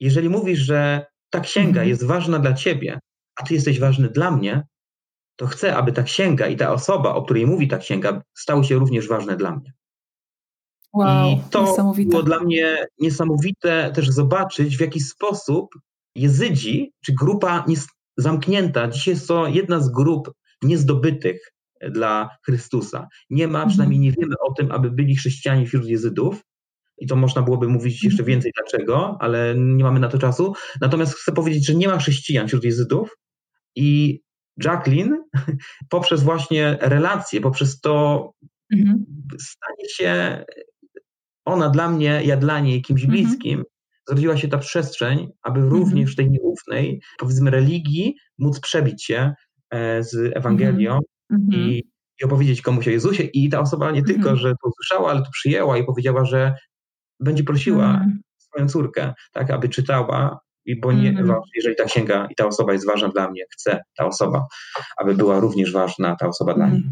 [0.00, 1.88] Jeżeli mówisz, że ta księga mhm.
[1.88, 2.98] jest ważna dla ciebie,
[3.36, 4.62] a ty jesteś ważny dla mnie,
[5.36, 8.74] to chcę, aby ta księga i ta osoba, o której mówi ta księga, stały się
[8.74, 9.72] również ważne dla mnie.
[10.92, 15.74] Wow, I to było dla mnie niesamowite też zobaczyć, w jaki sposób
[16.14, 17.64] Jezydzi, czy grupa
[18.16, 21.52] zamknięta, dzisiaj jest to jedna z grup niezdobytych
[21.90, 23.08] dla Chrystusa.
[23.30, 26.42] Nie ma, przynajmniej nie wiemy o tym, aby byli chrześcijanie wśród Jezydów,
[26.98, 30.54] i to można byłoby mówić jeszcze więcej dlaczego, ale nie mamy na to czasu.
[30.80, 33.16] Natomiast chcę powiedzieć, że nie ma chrześcijan wśród Jezydów
[33.76, 34.20] i
[34.64, 35.24] Jacqueline
[35.90, 38.32] poprzez właśnie relacje, poprzez to
[38.72, 39.04] mhm.
[39.40, 40.44] stanie się
[41.44, 43.22] ona dla mnie, ja dla niej kimś mhm.
[43.22, 43.64] bliskim,
[44.08, 45.80] zrodziła się ta przestrzeń, aby mhm.
[45.80, 49.34] również w tej nieufnej, powiedzmy, religii móc przebić się
[49.70, 50.98] e, z Ewangelią
[51.30, 51.62] mhm.
[51.62, 51.82] i,
[52.20, 53.22] i opowiedzieć komuś o Jezusie.
[53.22, 56.54] I ta osoba nie tylko, że to usłyszała, ale to przyjęła i powiedziała, że
[57.24, 58.06] będzie prosiła
[58.38, 61.14] swoją córkę, tak, aby czytała, i bo nie,
[61.56, 64.46] jeżeli ta księga i ta osoba jest ważna dla mnie, chcę ta osoba,
[64.96, 66.82] aby była również ważna ta osoba dla mnie.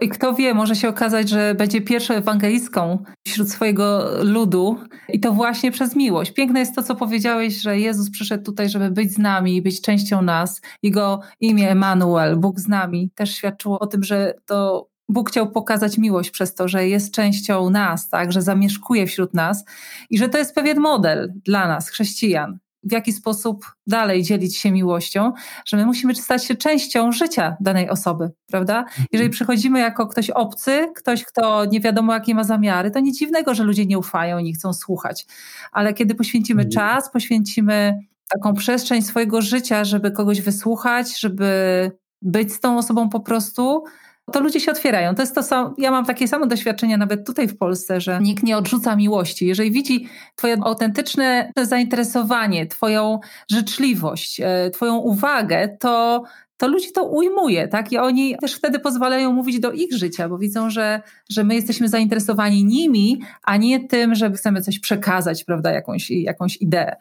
[0.00, 5.32] I kto wie, może się okazać, że będzie pierwszą ewangelistką wśród swojego ludu i to
[5.32, 6.30] właśnie przez miłość.
[6.30, 9.80] Piękne jest to, co powiedziałeś, że Jezus przyszedł tutaj, żeby być z nami i być
[9.80, 10.60] częścią nas.
[10.82, 15.98] Jego imię Emanuel, Bóg z nami, też świadczyło o tym, że to Bóg chciał pokazać
[15.98, 19.64] miłość przez to, że jest częścią nas, tak, że zamieszkuje wśród nas
[20.10, 24.72] i że to jest pewien model dla nas, chrześcijan w jaki sposób dalej dzielić się
[24.72, 25.32] miłością,
[25.66, 28.78] że my musimy stać się częścią życia danej osoby, prawda?
[28.78, 29.06] Mhm.
[29.12, 33.54] Jeżeli przychodzimy jako ktoś obcy, ktoś, kto nie wiadomo jakie ma zamiary, to nic dziwnego,
[33.54, 35.26] że ludzie nie ufają i nie chcą słuchać.
[35.72, 41.90] Ale kiedy poświęcimy czas, poświęcimy taką przestrzeń swojego życia, żeby kogoś wysłuchać, żeby
[42.22, 43.84] być z tą osobą po prostu,
[44.32, 45.14] to ludzie się otwierają.
[45.14, 48.56] To jest to ja mam takie samo doświadczenia nawet tutaj w Polsce, że nikt nie
[48.56, 49.46] odrzuca miłości.
[49.46, 56.22] Jeżeli widzi twoje autentyczne zainteresowanie, twoją życzliwość, e, twoją uwagę, to
[56.58, 57.92] to ludzi to ujmuje, tak?
[57.92, 61.88] I oni też wtedy pozwalają mówić do ich życia, bo widzą, że, że my jesteśmy
[61.88, 66.96] zainteresowani nimi, a nie tym, że chcemy coś przekazać, prawda, jakąś, jakąś ideę.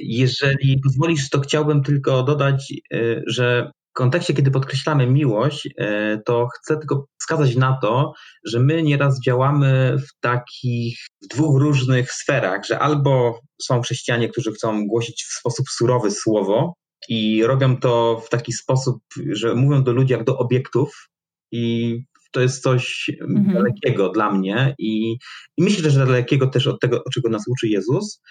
[0.00, 6.76] Jeżeli pozwolisz, to chciałbym tylko dodać, e, że kontekście, kiedy podkreślamy miłość, e, to chcę
[6.76, 8.12] tylko wskazać na to,
[8.46, 10.98] że my nieraz działamy w takich
[11.30, 16.74] dwóch różnych sferach, że albo są chrześcijanie, którzy chcą głosić w sposób surowy słowo
[17.08, 18.96] i robią to w taki sposób,
[19.32, 21.08] że mówią do ludzi jak do obiektów
[21.52, 21.98] i
[22.34, 23.54] to jest coś mhm.
[23.54, 25.16] dalekiego dla mnie i,
[25.56, 28.22] i myślę, że dalekiego też od tego, czego nas uczy Jezus.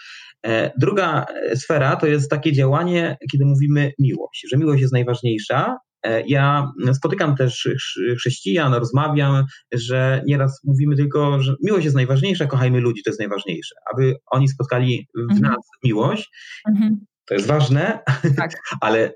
[0.45, 5.77] E, druga e, sfera to jest takie działanie, kiedy mówimy miłość, że miłość jest najważniejsza.
[6.03, 7.69] E, ja spotykam też
[8.17, 13.75] chrześcijan, rozmawiam, że nieraz mówimy tylko, że miłość jest najważniejsza, kochajmy ludzi, to jest najważniejsze,
[13.93, 15.41] aby oni spotkali w mhm.
[15.41, 16.29] nas miłość.
[16.69, 17.05] Mhm.
[17.25, 17.99] To jest ważne,
[18.37, 18.51] tak.
[18.81, 19.13] ale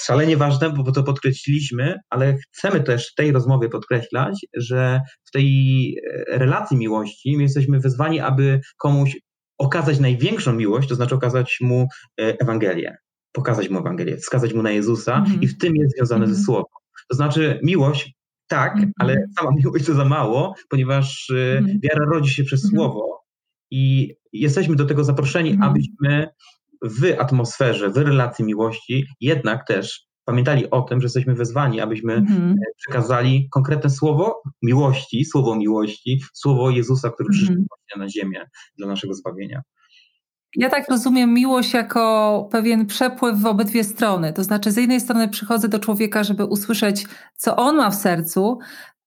[0.00, 5.48] szalenie ważne, bo to podkreśliliśmy, ale chcemy też w tej rozmowie podkreślać, że w tej
[6.10, 9.16] e, relacji miłości my jesteśmy wezwani, aby komuś
[9.58, 11.86] okazać największą miłość, to znaczy okazać mu
[12.20, 12.96] e, Ewangelię,
[13.32, 15.42] pokazać mu Ewangelię, wskazać mu na Jezusa -hmm.
[15.42, 16.34] i w tym jest związane -hmm.
[16.34, 16.64] ze Słowem.
[17.10, 18.14] To znaczy miłość,
[18.48, 18.90] tak, -hmm.
[18.98, 21.80] ale sama miłość to za mało, ponieważ mhm.
[21.82, 22.76] wiara rodzi się przez mhm.
[22.76, 23.24] Słowo
[23.70, 25.70] i jesteśmy do tego zaproszeni, mhm.
[25.70, 26.28] abyśmy
[26.82, 32.50] w atmosferze, w relacji miłości jednak też pamiętali o tym, że jesteśmy wezwani, abyśmy mhm.
[32.52, 37.68] E, przekazali konkretne słowo miłości, słowo miłości, słowo Jezusa, który przyszedł mhm.
[37.98, 38.46] na ziemię
[38.78, 39.62] dla naszego zbawienia.
[40.56, 44.32] Ja tak rozumiem miłość jako pewien przepływ w obydwie strony.
[44.32, 48.58] To znaczy, z jednej strony przychodzę do człowieka, żeby usłyszeć, co on ma w sercu,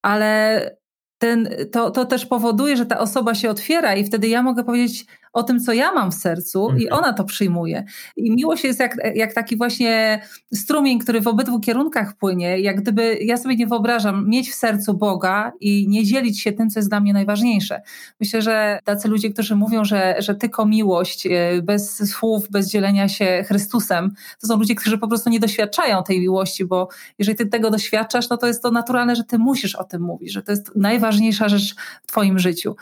[0.02, 0.70] ale
[1.18, 5.06] ten, to, to też powoduje, że ta osoba się otwiera i wtedy ja mogę powiedzieć
[5.34, 7.04] o tym, co ja mam w sercu i mhm.
[7.04, 7.84] ona to przyjmuje.
[8.16, 10.22] I miłość jest jak, jak taki właśnie
[10.54, 12.60] strumień, który w obydwu kierunkach płynie.
[12.60, 16.70] Jak gdyby, ja sobie nie wyobrażam mieć w sercu Boga i nie dzielić się tym,
[16.70, 17.82] co jest dla mnie najważniejsze.
[18.20, 23.08] Myślę, że tacy ludzie, którzy mówią, że, że tylko miłość, e, bez słów, bez dzielenia
[23.10, 26.88] się Chrystusem, to są ludzie, którzy po prostu nie doświadczają tej miłości, bo
[27.20, 30.34] jeżeli ty tego doświadczasz, no to jest to naturalne, że ty musisz o tym mówić,
[30.34, 32.76] że to jest najważniejsza rzecz w twoim życiu.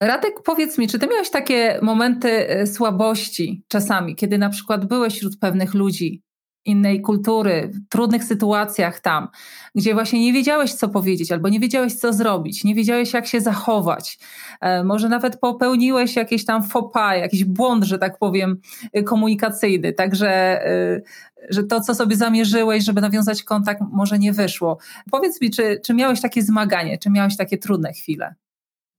[0.00, 5.14] Radek, powiedz mi, czy ty miałeś takie momenty e, słabości czasami, kiedy na przykład byłeś
[5.14, 6.22] wśród pewnych ludzi
[6.64, 9.28] innej kultury, w trudnych sytuacjach tam,
[9.74, 13.40] gdzie właśnie nie wiedziałeś, co powiedzieć, albo nie wiedziałeś, co zrobić, nie wiedziałeś, jak się
[13.40, 14.18] zachować.
[14.60, 18.60] E, może nawet popełniłeś jakieś tam faux pas, jakiś błąd, że tak powiem,
[18.92, 20.60] e, komunikacyjny, także
[21.50, 24.78] że to, co sobie zamierzyłeś, żeby nawiązać kontakt, może nie wyszło.
[25.10, 28.34] Powiedz mi, czy, czy miałeś takie zmaganie, czy miałeś takie trudne chwile?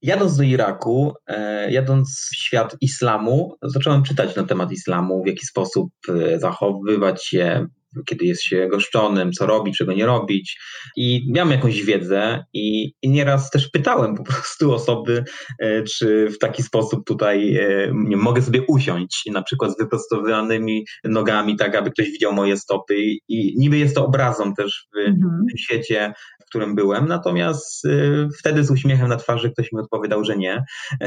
[0.02, 5.46] Jadąc do Iraku, e, jadąc w świat islamu, zacząłem czytać na temat islamu, w jaki
[5.46, 7.66] sposób e, zachowywać się,
[8.06, 10.58] kiedy jest się goszczonym, co robić, czego nie robić.
[10.96, 15.24] I miałem jakąś wiedzę i, i nieraz też pytałem po prostu osoby,
[15.58, 17.58] e, czy w taki sposób tutaj
[17.92, 22.94] nie mogę sobie usiąść, na przykład z wyprostowanymi nogami, tak aby ktoś widział moje stopy.
[23.28, 25.44] I niby jest to obrazą też w, mhm.
[25.48, 26.12] tym świecie
[26.48, 30.64] którym byłem, natomiast y, wtedy z uśmiechem na twarzy ktoś mi odpowiadał, że nie.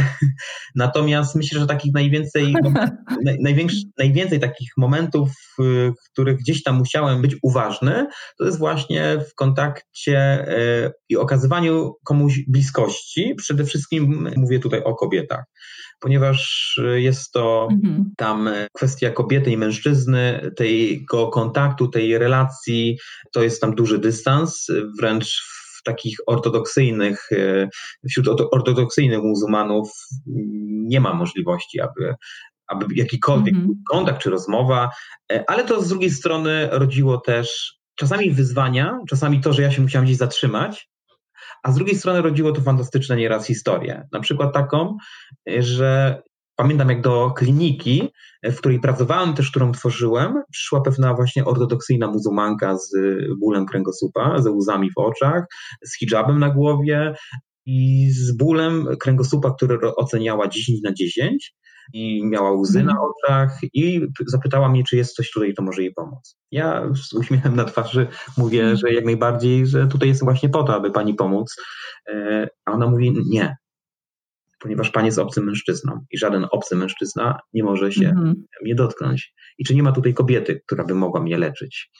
[0.75, 2.54] natomiast myślę, że takich najwięcej,
[3.97, 10.47] najwięcej takich momentów, w których gdzieś tam musiałem być uważny, to jest właśnie w kontakcie
[10.58, 13.36] y, i okazywaniu komuś bliskości.
[13.38, 15.43] Przede wszystkim mówię tutaj o kobietach
[16.01, 18.12] ponieważ jest to mhm.
[18.17, 22.97] tam kwestia kobiety i mężczyzny, tego kontaktu, tej relacji,
[23.34, 24.67] to jest tam duży dystans,
[24.99, 25.30] wręcz
[25.81, 27.69] w takich ortodoksyjnych, e,
[28.09, 29.91] wśród ortodoksyjnych muzułmanów
[30.67, 32.15] nie ma możliwości, aby,
[32.67, 33.73] aby jakikolwiek mhm.
[33.89, 34.89] kontakt czy rozmowa,
[35.31, 39.81] e, ale to z drugiej strony rodziło też czasami wyzwania, czasami to, że ja się
[39.81, 40.89] musiałam gdzieś zatrzymać,
[41.63, 44.07] a z drugiej strony rodziło to fantastyczne nieraz historie.
[44.11, 44.97] Na przykład taką,
[45.47, 46.21] że
[46.62, 48.10] pamiętam jak do kliniki,
[48.43, 52.91] w której pracowałem, też którą tworzyłem, przyszła pewna właśnie ortodoksyjna muzułmanka z
[53.39, 55.45] bólem kręgosłupa, ze łzami w oczach,
[55.84, 57.15] z hijabem na głowie
[57.65, 61.54] i z bólem kręgosłupa, który oceniała 10 na 10
[61.93, 63.10] i miała łzy na mhm.
[63.10, 66.38] oczach i zapytała mnie, czy jest coś tutaj, to może jej pomóc.
[66.52, 68.78] Ja z uśmiechem na twarzy mówię, mhm.
[68.78, 71.56] że jak najbardziej, że tutaj jestem właśnie po to, aby pani pomóc.
[72.10, 73.56] E, a ona mówi, nie,
[74.62, 78.36] ponieważ pan jest obcym mężczyzną i żaden obcy mężczyzna nie może się mhm.
[78.63, 79.34] mnie dotknąć.
[79.58, 81.91] I czy nie ma tutaj kobiety, która by mogła mnie leczyć?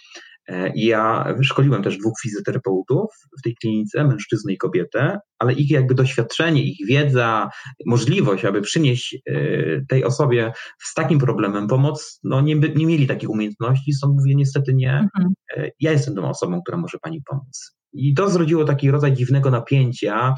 [0.50, 3.06] E, ja szkoliłem też dwóch fizjoterapeutów
[3.39, 7.50] w tej klinice, mężczyznę i kobietę, ale ich jakby doświadczenie, ich wiedza,
[7.86, 13.30] możliwość, aby przynieść e, tej osobie z takim problemem pomoc, no nie, nie mieli takich
[13.30, 14.93] umiejętności, stąd mówię niestety nie.
[14.93, 15.34] Mhm.
[15.58, 17.80] E, ja jestem tą osobą, która może pani pomóc.
[17.93, 20.34] I to zrodziło taki rodzaj dziwnego napięcia,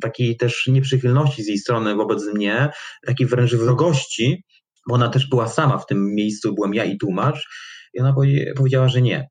[0.00, 2.68] takiej też nieprzychylności z jej strony wobec mnie,
[3.06, 4.44] takiej wręcz wrogości,
[4.88, 7.48] bo ona też była sama w tym miejscu, byłem ja i tłumacz.
[7.94, 8.14] I ona
[8.56, 9.28] powiedziała, że nie,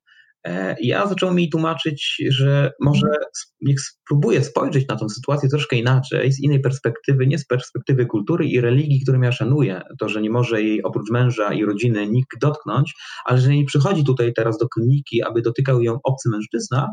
[0.80, 3.06] ja zacząłem jej tłumaczyć, że może
[3.60, 8.46] niech spróbuję spojrzeć na tę sytuację troszkę inaczej, z innej perspektywy, nie z perspektywy kultury
[8.46, 12.40] i religii, którą ja szanuję, to, że nie może jej oprócz męża i rodziny nikt
[12.40, 16.88] dotknąć, ale że nie przychodzi tutaj teraz do kliniki, aby dotykał ją obcy mężczyzna,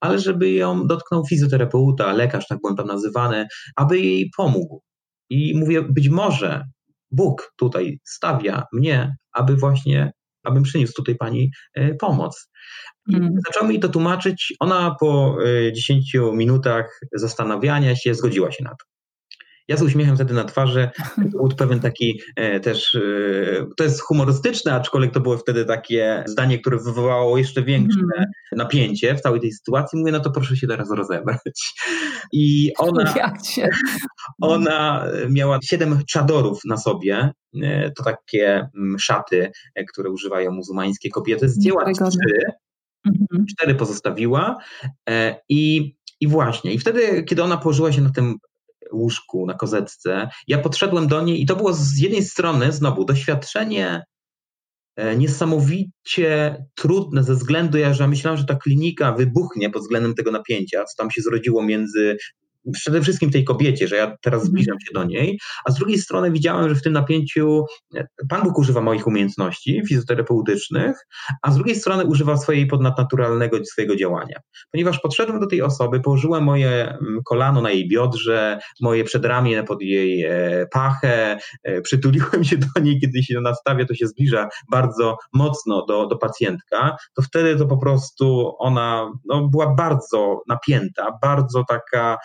[0.00, 4.82] ale żeby ją dotknął fizjoterapeuta, lekarz, tak byłem tam nazywany, aby jej pomógł.
[5.30, 6.64] I mówię, być może
[7.10, 10.12] Bóg tutaj stawia mnie, aby właśnie
[10.44, 12.50] abym przyniósł tutaj pani e, pomoc.
[13.08, 13.32] I mm.
[13.46, 14.54] zacząłem jej to tłumaczyć.
[14.60, 15.36] Ona po
[15.72, 18.97] 10 e, minutach zastanawiania się zgodziła się na to.
[19.68, 20.90] Ja z uśmiechem wtedy na twarzy,
[21.32, 26.24] to był pewien taki e, też, e, to jest humorystyczne, aczkolwiek to było wtedy takie
[26.26, 28.26] zdanie, które wywołało jeszcze większe mm.
[28.52, 29.98] napięcie w całej tej sytuacji.
[29.98, 31.74] Mówię, no to proszę się teraz rozebrać.
[32.32, 33.14] I ona,
[34.42, 37.30] ona miała siedem czadorów na sobie,
[37.62, 39.50] e, to takie mm, szaty,
[39.88, 41.48] które używają muzułmańskie kobiety.
[41.48, 42.18] Zdjęła trzy,
[43.06, 43.46] mhm.
[43.46, 44.56] cztery pozostawiła
[45.48, 48.38] i i właśnie, i wtedy, kiedy ona położyła się na tym
[48.92, 50.28] łóżku, na kozetce.
[50.46, 54.04] Ja podszedłem do niej i to było z jednej strony znowu doświadczenie
[54.96, 60.30] e, niesamowicie trudne ze względu, ja, że myślałem, że ta klinika wybuchnie pod względem tego
[60.30, 62.16] napięcia, co tam się zrodziło między
[62.72, 64.50] przede wszystkim tej kobiecie, że ja teraz mhm.
[64.50, 67.64] zbliżam się do niej, a z drugiej strony widziałem, że w tym napięciu
[67.96, 70.96] e, Pan Bóg używa moich umiejętności fizjoterapeutycznych,
[71.42, 74.40] a z drugiej strony używa swojej podnaturalnego swojego działania.
[74.72, 79.82] Ponieważ podszedłem do tej osoby, położyłem moje mm, kolano na jej biodrze, moje przedramię pod
[79.82, 85.16] jej e, pachę, e, przytuliłem się do niej, kiedy się nastawia, to się zbliża bardzo
[85.32, 91.64] mocno do, do pacjentka, to wtedy to po prostu ona no, była bardzo napięta, bardzo
[91.68, 92.16] taka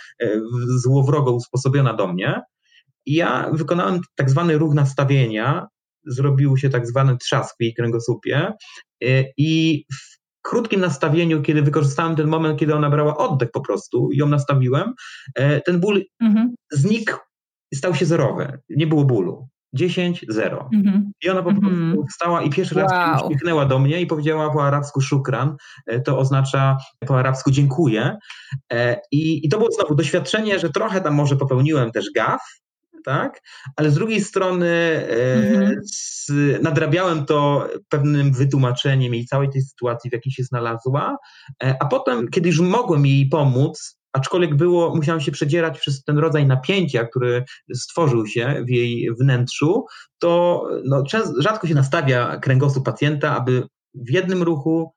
[0.77, 2.41] złowrogo usposobiona do mnie.
[3.05, 5.67] I ja wykonałem tak zwany ruch nastawienia,
[6.05, 8.53] zrobił się tak zwany trzask w jej kręgosłupie
[9.03, 14.11] y, i w krótkim nastawieniu, kiedy wykorzystałem ten moment, kiedy ona brała oddech po prostu
[14.11, 14.93] i ją nastawiłem,
[15.39, 16.55] y, ten ból mhm.
[16.71, 17.17] znikł
[17.71, 18.59] i stał się zerowy.
[18.69, 19.47] Nie było bólu.
[19.73, 20.69] 10, 0.
[20.73, 21.01] Mm-hmm.
[21.23, 22.07] I ona po prostu mm-hmm.
[22.09, 23.17] wstała i pierwszy raz wow.
[23.17, 25.55] się uśmiechnęła do mnie i powiedziała po arabsku szukran,
[25.87, 28.17] e, to oznacza po arabsku dziękuję.
[28.73, 32.41] E, I, I to było znowu doświadczenie, że trochę tam może popełniłem też gaf,
[33.05, 33.41] tak?
[33.75, 34.67] Ale z drugiej strony
[35.09, 35.73] mm-hmm.
[35.83, 36.31] z,
[36.63, 41.17] nadrabiałem to pewnym wytłumaczeniem jej całej tej sytuacji, w jakiej się znalazła,
[41.79, 46.47] a potem, kiedy już mogłem jej pomóc, aczkolwiek było, musiałam się przedzierać przez ten rodzaj
[46.47, 49.85] napięcia, który stworzył się w jej wnętrzu,
[50.19, 51.03] to no,
[51.39, 54.91] rzadko się nastawia kręgosłup pacjenta, aby w jednym ruchu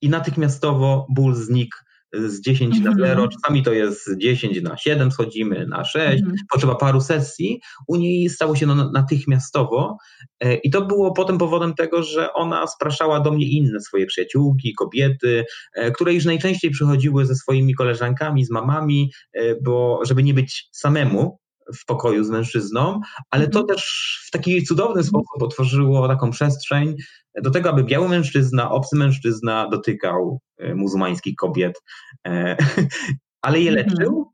[0.00, 1.76] i natychmiastowo ból znikł
[2.12, 2.98] z 10 mm -hmm.
[2.98, 3.28] na 0, mhm.
[3.30, 6.38] czasami to jest 10 na 7, schodzimy na 6, mm -hmm.
[6.50, 7.60] potrzeba paru sesji.
[7.88, 9.96] U niej stało się no natychmiastowo
[10.40, 14.74] e, i to było potem powodem tego, że ona spraszała do mnie inne swoje przyjaciółki,
[14.74, 15.44] kobiety,
[15.74, 20.68] e, które już najczęściej przychodziły ze swoimi koleżankami, z mamami, e, bo żeby nie być
[20.72, 21.38] samemu,
[21.74, 23.66] w pokoju z mężczyzną, ale to mhm.
[23.66, 23.84] też
[24.26, 26.96] w taki cudowny sposób otworzyło taką przestrzeń
[27.42, 31.82] do tego, aby biały mężczyzna, obcy mężczyzna dotykał e, muzułmańskich kobiet,
[32.26, 32.56] e,
[33.44, 34.24] ale je leczył mhm.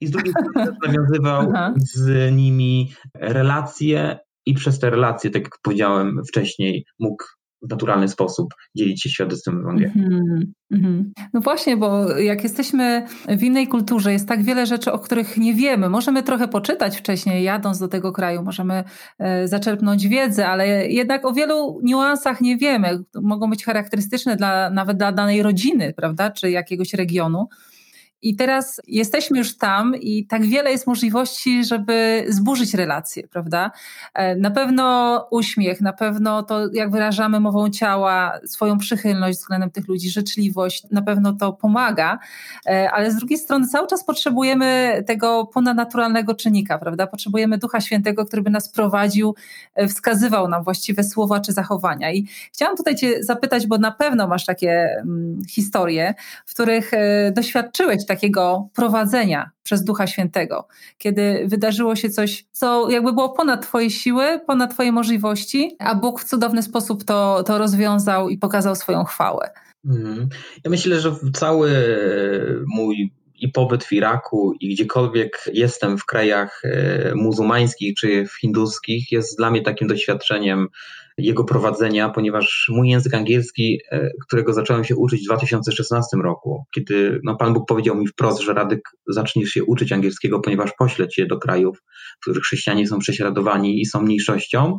[0.00, 6.20] i z drugiej strony nawiązywał z nimi relacje i przez te relacje, tak jak powiedziałem
[6.28, 7.24] wcześniej, mógł
[7.62, 10.04] w naturalny sposób dzielić się świadectwem Ewangelii.
[10.72, 11.04] Mm-hmm.
[11.34, 15.54] No właśnie, bo jak jesteśmy w innej kulturze, jest tak wiele rzeczy, o których nie
[15.54, 15.88] wiemy.
[15.88, 18.84] Możemy trochę poczytać wcześniej, jadąc do tego kraju, możemy
[19.18, 22.98] e, zaczerpnąć wiedzę, ale jednak o wielu niuansach nie wiemy.
[23.22, 27.48] Mogą być charakterystyczne dla, nawet dla danej rodziny, prawda, czy jakiegoś regionu.
[28.22, 33.70] I teraz jesteśmy już tam i tak wiele jest możliwości, żeby zburzyć relacje, prawda?
[34.14, 39.88] E, na pewno uśmiech, na pewno to, jak wyrażamy mową ciała, swoją przychylność względem tych
[39.88, 42.18] ludzi, życzliwość, na pewno to pomaga,
[42.66, 47.06] e, ale z drugiej strony cały czas potrzebujemy tego ponadnaturalnego czynnika, prawda?
[47.06, 49.34] Potrzebujemy Ducha Świętego, który by nas prowadził,
[49.74, 52.12] e, wskazywał nam właściwe słowa czy zachowania.
[52.12, 56.14] I chciałam tutaj Cię zapytać, bo na pewno masz takie mm, historie,
[56.46, 56.90] w których
[57.32, 63.90] doświadczyłeś takiego prowadzenia przez Ducha Świętego, kiedy wydarzyło się coś, co jakby było ponad Twoje
[63.90, 69.04] siły, ponad Twoje możliwości, a Bóg w cudowny sposób to, to rozwiązał i pokazał swoją
[69.04, 69.50] chwałę.
[69.84, 70.28] Mhm.
[70.64, 71.70] Ja myślę, że cały
[72.66, 79.38] mój i pobyt w Iraku i gdziekolwiek jestem w krajach e, muzułmańskich czy hinduskich jest
[79.38, 80.68] dla mnie takim doświadczeniem
[81.18, 87.20] jego prowadzenia, ponieważ mój język angielski, e, którego zacząłem się uczyć w 2016 roku, kiedy
[87.24, 91.26] no, Pan Bóg powiedział mi wprost, że Radyk zaczniesz się uczyć angielskiego, ponieważ poślę cię
[91.26, 91.78] do krajów,
[92.18, 94.78] w których chrześcijanie są prześladowani i są mniejszością,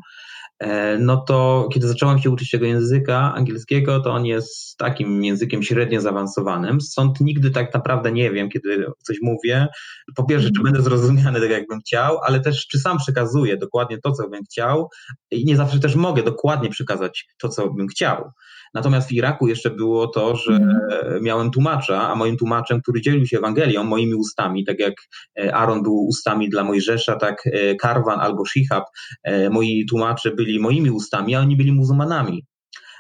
[1.00, 6.02] no to kiedy zacząłem się uczyć tego języka angielskiego, to on jest takim językiem średnio
[6.02, 9.68] zaawansowanym, stąd nigdy tak naprawdę nie wiem, kiedy coś mówię,
[10.16, 14.12] po pierwsze, czy będę zrozumiany tak, jakbym chciał, ale też, czy sam przekazuję dokładnie to,
[14.12, 14.90] co bym chciał
[15.32, 18.32] i nie zawsze też mogę dokładnie przekazać to, co bym chciał.
[18.74, 20.78] Natomiast w Iraku jeszcze było to, że mm.
[21.22, 24.94] miałem tłumacza, a moim tłumaczem, który dzielił się Ewangelią moimi ustami, tak jak
[25.40, 28.84] e, Aaron był ustami dla Mojżesza, tak e, Karwan albo Shihab,
[29.24, 32.46] e, moi tłumacze byli moimi ustami, a oni byli muzułmanami.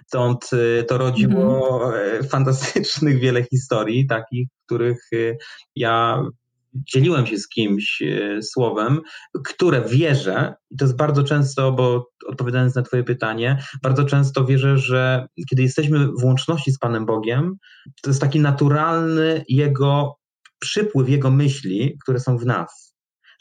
[0.07, 0.49] Stąd
[0.87, 2.23] to rodziło mm.
[2.23, 5.09] fantastycznych wiele historii, takich, których
[5.75, 6.23] ja
[6.73, 9.01] dzieliłem się z kimś e, słowem,
[9.45, 14.77] które wierzę, i to jest bardzo często, bo odpowiadając na Twoje pytanie, bardzo często wierzę,
[14.77, 17.55] że kiedy jesteśmy w łączności z Panem Bogiem,
[18.01, 20.15] to jest taki naturalny Jego
[20.59, 22.92] przypływ, Jego myśli, które są w nas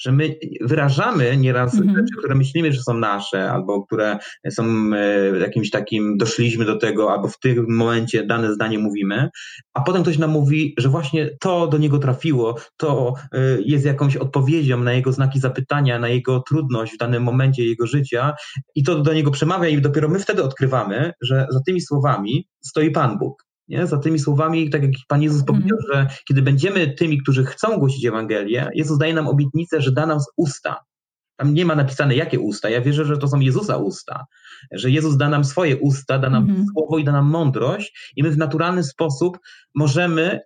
[0.03, 1.97] że my wyrażamy nieraz mhm.
[1.97, 4.19] rzeczy, które myślimy, że są nasze, albo które
[4.51, 9.29] są e, jakimś takim, doszliśmy do tego, albo w tym momencie dane zdanie mówimy,
[9.75, 14.17] a potem ktoś nam mówi, że właśnie to do niego trafiło, to e, jest jakąś
[14.17, 18.35] odpowiedzią na jego znaki zapytania, na jego trudność w danym momencie jego życia
[18.75, 22.91] i to do niego przemawia i dopiero my wtedy odkrywamy, że za tymi słowami stoi
[22.91, 23.52] Pan Bóg.
[23.69, 23.87] Nie?
[23.87, 25.59] Za tymi słowami, tak jak Pan Jezus mhm.
[25.59, 30.07] powiedział, że kiedy będziemy tymi, którzy chcą głosić Ewangelię, Jezus daje nam obietnicę, że da
[30.07, 30.85] nam usta.
[31.37, 32.71] Tam nie ma napisane, jakie usta.
[32.71, 34.27] Ja wierzę, że to są Jezusa usta.
[34.73, 36.67] Że Jezus da nam swoje usta, da nam mhm.
[36.73, 39.39] słowo i da nam mądrość, i my w naturalny sposób
[39.75, 40.41] możemy,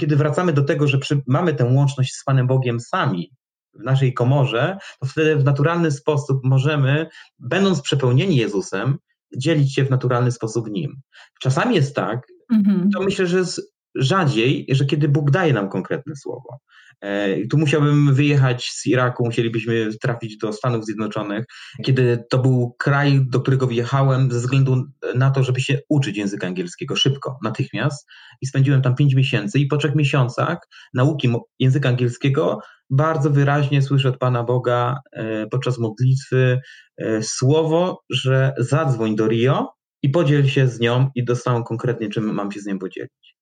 [0.00, 3.32] kiedy wracamy do tego, że przy, mamy tę łączność z Panem Bogiem sami,
[3.74, 7.06] w naszej komorze, to wtedy w naturalny sposób możemy,
[7.38, 8.98] będąc przepełnieni Jezusem,
[9.36, 11.00] dzielić się w naturalny sposób nim.
[11.40, 12.90] Czasami jest tak, Mhm.
[12.90, 13.60] To myślę, że jest
[13.94, 16.58] rzadziej, że kiedy Bóg daje nam konkretne słowo.
[17.00, 21.44] E, tu musiałbym wyjechać z Iraku, musielibyśmy trafić do Stanów Zjednoczonych,
[21.84, 24.84] kiedy to był kraj, do którego wjechałem ze względu
[25.14, 28.06] na to, żeby się uczyć języka angielskiego szybko, natychmiast.
[28.40, 30.58] I spędziłem tam pięć miesięcy i po trzech miesiącach
[30.94, 36.60] nauki języka angielskiego bardzo wyraźnie słyszę od Pana Boga e, podczas modlitwy
[36.98, 42.34] e, słowo, że zadzwoń do Rio i podziel się z nią i dostałem konkretnie, czym
[42.34, 43.36] mam się z nią podzielić.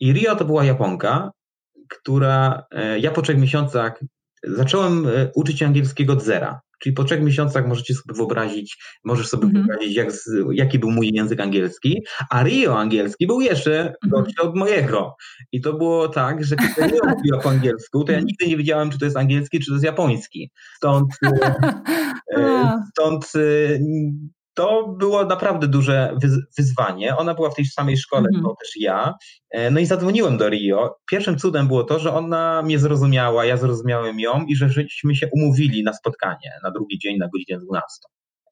[0.00, 1.30] I Rio to była Japonka,
[1.88, 4.00] która e, ja po trzech miesiącach
[4.42, 6.60] zacząłem e, uczyć się angielskiego od zera.
[6.82, 9.66] Czyli po trzech miesiącach możecie sobie wyobrazić, możesz sobie mm -hmm.
[9.66, 10.10] wyobrazić, jak,
[10.52, 14.10] jaki był mój język angielski, a Rio angielski był jeszcze mm -hmm.
[14.10, 15.16] gorszy od mojego.
[15.52, 18.90] I to było tak, że kiedy Rio mówiła po angielsku, to ja nigdy nie wiedziałem,
[18.90, 20.50] czy to jest angielski, czy to jest japoński.
[20.76, 21.06] Stąd,
[22.36, 23.32] e, stąd
[24.54, 26.16] to było naprawdę duże
[26.58, 27.16] wyzwanie.
[27.16, 28.42] Ona była w tej samej szkole, mm.
[28.42, 29.14] co też ja.
[29.50, 30.96] E, no i zadzwoniłem do Rio.
[31.10, 35.28] Pierwszym cudem było to, że ona mnie zrozumiała, ja zrozumiałem ją i że żeśmy się
[35.32, 37.88] umówili na spotkanie na drugi dzień na godzinę 12.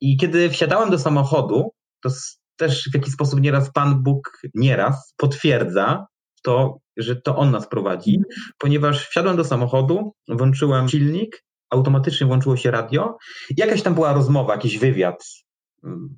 [0.01, 1.71] I kiedy wsiadałem do samochodu,
[2.03, 2.11] to
[2.57, 6.07] też w jakiś sposób nieraz Pan Bóg nieraz potwierdza
[6.43, 8.25] to, że to On nas prowadzi, mm.
[8.59, 13.17] ponieważ wsiadłem do samochodu, włączyłem silnik, automatycznie włączyło się radio.
[13.57, 15.25] Jakaś tam była rozmowa, jakiś wywiad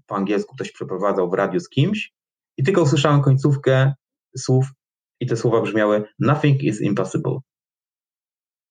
[0.07, 2.13] po angielsku ktoś przeprowadzał w radiu z kimś
[2.57, 3.95] i tylko usłyszałem końcówkę
[4.37, 4.67] słów
[5.21, 7.39] i te słowa brzmiały Nothing is impossible.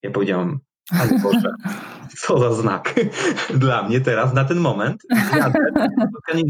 [0.04, 0.60] Ja powiedziałem,
[0.92, 1.56] ale Boże,
[2.22, 2.96] co za znak
[3.64, 5.02] dla mnie teraz, na ten moment,
[5.38, 5.60] jadę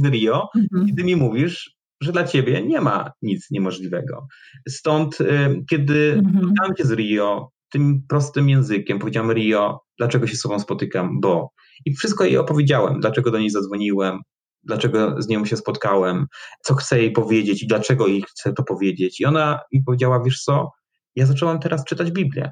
[0.04, 0.88] w Rio, mhm.
[0.88, 4.28] kiedy mi mówisz, że dla ciebie nie ma nic niemożliwego.
[4.70, 5.26] Stąd, y,
[5.70, 6.46] kiedy mhm.
[6.46, 11.51] spotkałem się z Rio, tym prostym językiem, powiedziałem Rio, dlaczego się z sobą spotykam, bo.
[11.86, 14.19] I wszystko jej opowiedziałem, dlaczego do niej zadzwoniłem,
[14.63, 16.26] dlaczego z nią się spotkałem,
[16.63, 19.19] co chcę jej powiedzieć i dlaczego jej chcę to powiedzieć.
[19.19, 20.72] I ona mi powiedziała, wiesz co,
[21.15, 22.51] ja zaczęłam teraz czytać Biblię.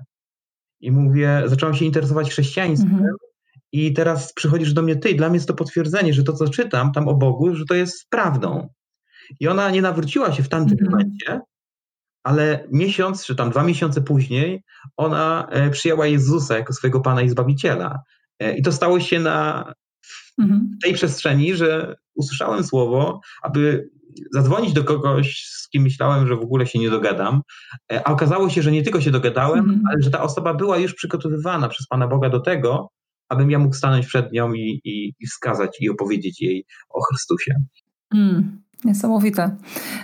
[0.82, 3.16] I mówię, zaczęłam się interesować chrześcijaństwem mhm.
[3.72, 6.92] i teraz przychodzisz do mnie ty dla mnie jest to potwierdzenie, że to, co czytam
[6.92, 8.70] tam o Bogu, że to jest prawdą.
[9.40, 10.92] I ona nie nawróciła się w tamtym mhm.
[10.92, 11.42] momencie,
[12.24, 14.64] ale miesiąc, czy tam dwa miesiące później,
[14.98, 18.00] ona e, przyjęła Jezusa jako swojego Pana i Zbawiciela.
[18.40, 19.74] E, I to stało się na
[20.40, 20.78] mhm.
[20.84, 23.90] tej przestrzeni, że usłyszałem słowo, aby
[24.32, 27.42] zadzwonić do kogoś, z kim myślałem, że w ogóle się nie dogadam,
[27.92, 29.82] e, a okazało się, że nie tylko się dogadałem, mhm.
[29.92, 32.90] ale że ta osoba była już przygotowywana przez Pana Boga do tego,
[33.30, 37.54] abym ja mógł stanąć przed nią i, i, i wskazać i opowiedzieć jej o Chrystusie.
[38.14, 38.62] Mm.
[38.84, 39.56] Niesamowite.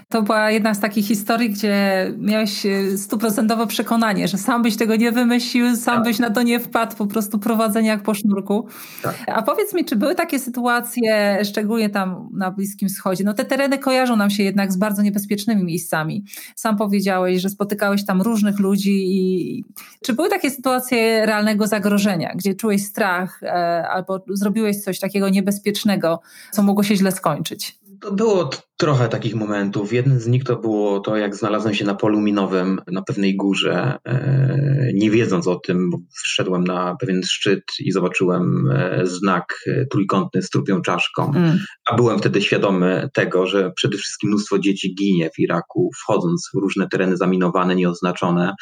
[0.10, 1.76] To była jedna z takich historii, gdzie
[2.18, 6.04] miałeś e, stuprocentowe przekonanie, że sam byś tego nie wymyślił, sam tak.
[6.04, 8.68] byś na to nie wpadł, po prostu prowadzenie jak po sznurku.
[9.04, 9.16] Tak.
[9.28, 13.24] A powiedz mi, czy były takie sytuacje, szczególnie tam na Bliskim Wschodzie?
[13.24, 16.26] No te tereny kojarzą nam się jednak z bardzo niebezpiecznymi miejscami.
[16.56, 19.64] Sam powiedziałeś, że spotykałeś tam różnych ludzi i
[20.04, 26.22] czy były takie sytuacje realnego zagrożenia, gdzie czułeś strach e, albo zrobiłeś coś takiego niebezpiecznego,
[26.52, 27.85] co mogło się źle skończyć?
[28.06, 29.94] To było trochę takich momentów.
[29.94, 33.98] Jeden z nich to było to, jak znalazłem się na polu minowym na pewnej górze,
[34.06, 35.90] e, nie wiedząc o tym,
[36.24, 41.60] wszedłem na pewien szczyt i zobaczyłem e, znak e, trójkątny z trupią czaszką, mm.
[41.86, 46.58] a byłem wtedy świadomy tego, że przede wszystkim mnóstwo dzieci ginie w Iraku, wchodząc w
[46.58, 48.54] różne tereny zaminowane, nieoznaczone.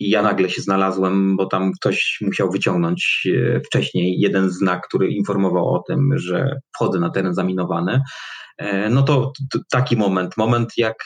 [0.00, 3.28] I ja nagle się znalazłem, bo tam ktoś musiał wyciągnąć
[3.66, 8.00] wcześniej jeden znak, który informował o tym, że wchodzę na teren zaminowany.
[8.58, 9.32] E, no to,
[9.70, 10.96] taki moment, moment jak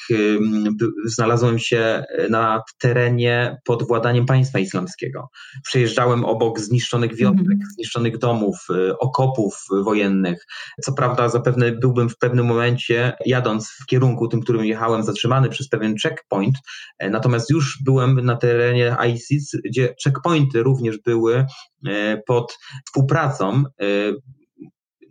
[1.04, 5.28] znalazłem się na terenie pod władaniem państwa islamskiego.
[5.64, 7.74] Przejeżdżałem obok zniszczonych wiosek, -hmm.
[7.74, 10.46] zniszczonych domów, y, okopów wojennych.
[10.82, 15.68] Co prawda zapewne byłbym w pewnym momencie, jadąc w kierunku tym, którym jechałem, zatrzymany przez
[15.68, 16.56] pewien checkpoint,
[16.98, 21.46] e, natomiast już byłem na terenie ISIS, gdzie checkpointy również były
[21.86, 23.64] e, pod współpracą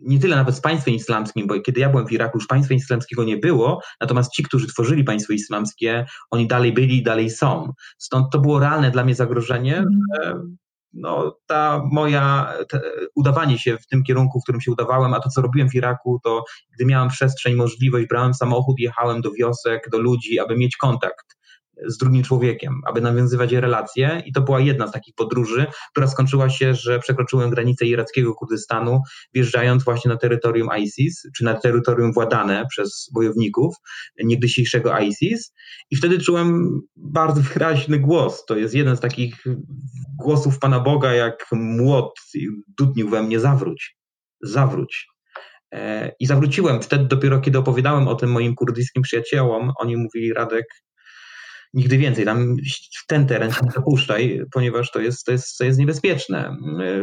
[0.04, 3.24] nie tyle nawet z państwem islamskim, bo kiedy ja byłem w Iraku, już państwa islamskiego
[3.24, 7.72] nie było, natomiast ci, którzy tworzyli państwo islamskie, oni dalej byli i dalej są.
[7.98, 9.88] Stąd to było realne dla mnie zagrożenie, mm.
[10.22, 10.34] że
[10.92, 12.80] no, ta moja, te,
[13.14, 16.20] udawanie się w tym kierunku, w którym się udawałem, a to, co robiłem w Iraku,
[16.24, 16.44] to
[16.74, 21.41] gdy miałem przestrzeń, możliwość, brałem samochód, jechałem do wiosek, do ludzi, aby mieć kontakt
[21.86, 24.22] z drugim człowiekiem, aby nawiązywać relacje.
[24.26, 29.00] I to była jedna z takich podróży, która skończyła się, że przekroczyłem granicę irackiego Kurdystanu,
[29.34, 33.74] wjeżdżając właśnie na terytorium ISIS, czy na terytorium władane przez bojowników
[34.24, 35.52] niegdysiejszego ISIS.
[35.90, 38.44] I wtedy czułem bardzo wyraźny głos.
[38.44, 39.44] To jest jeden z takich
[40.18, 42.20] głosów Pana Boga, jak młot
[42.78, 43.96] dudnił we mnie, zawróć,
[44.40, 45.06] zawróć.
[45.72, 49.72] E, I zawróciłem wtedy dopiero, kiedy opowiadałem o tym moim kurdyjskim przyjaciołom.
[49.78, 50.66] Oni mówili, Radek,
[51.74, 52.24] nigdy więcej.
[52.24, 52.56] Tam
[53.02, 56.56] w ten teren nie zapuszczaj, ponieważ to jest, to, jest, to jest niebezpieczne.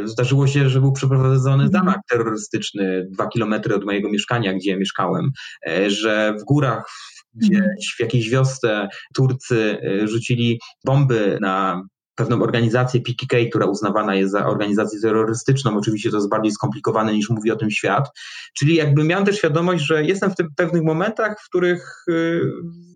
[0.06, 1.72] Zdarzyło się, że był przeprowadzony mhm.
[1.72, 5.32] zamach terrorystyczny dwa kilometry od mojego mieszkania, gdzie mieszkałem,
[5.68, 6.92] e, że w górach
[7.34, 7.76] gdzie mhm.
[7.98, 11.84] w jakiejś wiosce Turcy e, rzucili bomby na
[12.20, 15.78] pewną organizację PKK, która uznawana jest za organizację terrorystyczną.
[15.78, 18.10] Oczywiście to jest bardziej skomplikowane niż mówi o tym świat.
[18.58, 22.42] Czyli jakby miałem też świadomość, że jestem w tych pewnych momentach, w których y,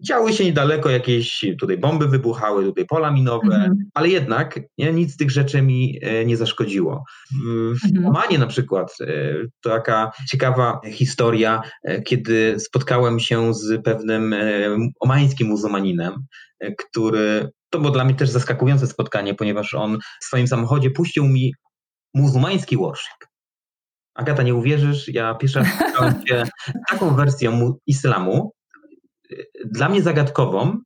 [0.08, 3.78] działy się niedaleko jakieś tutaj bomby wybuchały, tutaj pola minowe, mhm.
[3.94, 7.04] ale jednak nie, nic z tych rzeczy mi e, nie zaszkodziło.
[7.46, 8.06] W mhm.
[8.06, 9.06] Omanie na przykład e,
[9.62, 14.36] to taka ciekawa historia, e, kiedy spotkałem się z pewnym
[15.00, 16.14] omańskim muzułmaninem,
[16.78, 21.54] który to było dla mnie też zaskakujące spotkanie, ponieważ on w swoim samochodzie puścił mi
[22.14, 23.26] muzułmański worship.
[24.16, 26.44] Agata, nie uwierzysz, ja pierwszy raz spotkałem się
[26.90, 28.52] taką wersją islamu,
[29.66, 30.78] dla mnie zagadkową,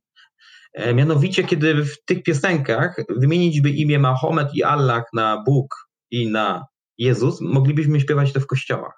[0.74, 6.30] e, mianowicie kiedy w tych piosenkach wymienić by imię Mahomet i Allah na Bóg i
[6.30, 6.66] na
[6.98, 8.97] Jezus, moglibyśmy śpiewać to w kościołach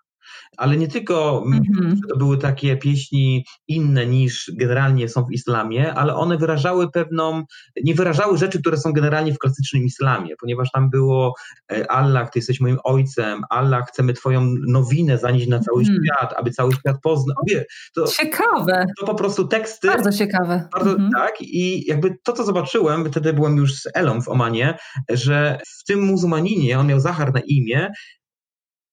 [0.60, 1.96] ale nie tylko mm-hmm.
[2.08, 7.44] to były takie pieśni inne niż generalnie są w islamie, ale one wyrażały pewną,
[7.84, 11.34] nie wyrażały rzeczy, które są generalnie w klasycznym islamie, ponieważ tam było
[11.72, 15.94] e, Allah, ty jesteś moim ojcem, Allah, chcemy twoją nowinę zanieść na cały mm.
[15.94, 17.36] świat, aby cały świat poznał.
[17.94, 18.86] To, ciekawe.
[19.00, 19.88] To po prostu teksty.
[19.88, 20.68] Bardzo ciekawe.
[20.72, 21.08] Bardzo, mm-hmm.
[21.14, 25.84] Tak i jakby to, co zobaczyłem, wtedy byłem już z Elą w Omanie, że w
[25.84, 27.90] tym muzułmaninie, on miał Zachar na imię,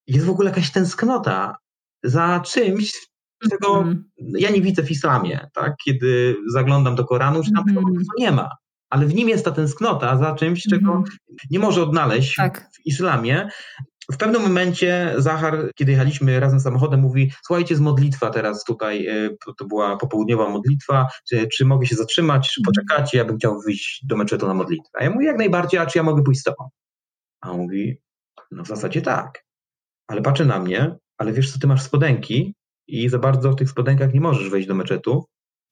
[0.07, 1.57] jest w ogóle jakaś tęsknota
[2.03, 3.07] za czymś,
[3.49, 4.09] czego mm.
[4.17, 5.75] ja nie widzę w islamie, tak?
[5.85, 7.83] Kiedy zaglądam do Koranu, że tam mm.
[7.83, 8.49] prostu nie ma.
[8.89, 11.03] Ale w nim jest ta tęsknota za czymś, czego mm.
[11.49, 12.69] nie może odnaleźć tak.
[12.73, 13.49] w islamie.
[14.11, 19.29] W pewnym momencie Zachar, kiedy jechaliśmy razem samochodem, mówi: Słuchajcie, z modlitwa teraz tutaj, e,
[19.57, 22.73] to była popołudniowa modlitwa, czy, czy mogę się zatrzymać, czy mhm.
[22.73, 24.89] poczekacie, ja bym chciał wyjść do meczetu na modlitwę.
[24.99, 26.69] A ja mówię: Jak najbardziej, a czy ja mogę pójść z tobą?
[27.41, 28.01] A on mówi:
[28.51, 29.46] No w zasadzie tak
[30.07, 32.55] ale patrzy na mnie, ale wiesz co, ty masz spodenki
[32.87, 35.25] i za bardzo w tych spodenkach nie możesz wejść do meczetu,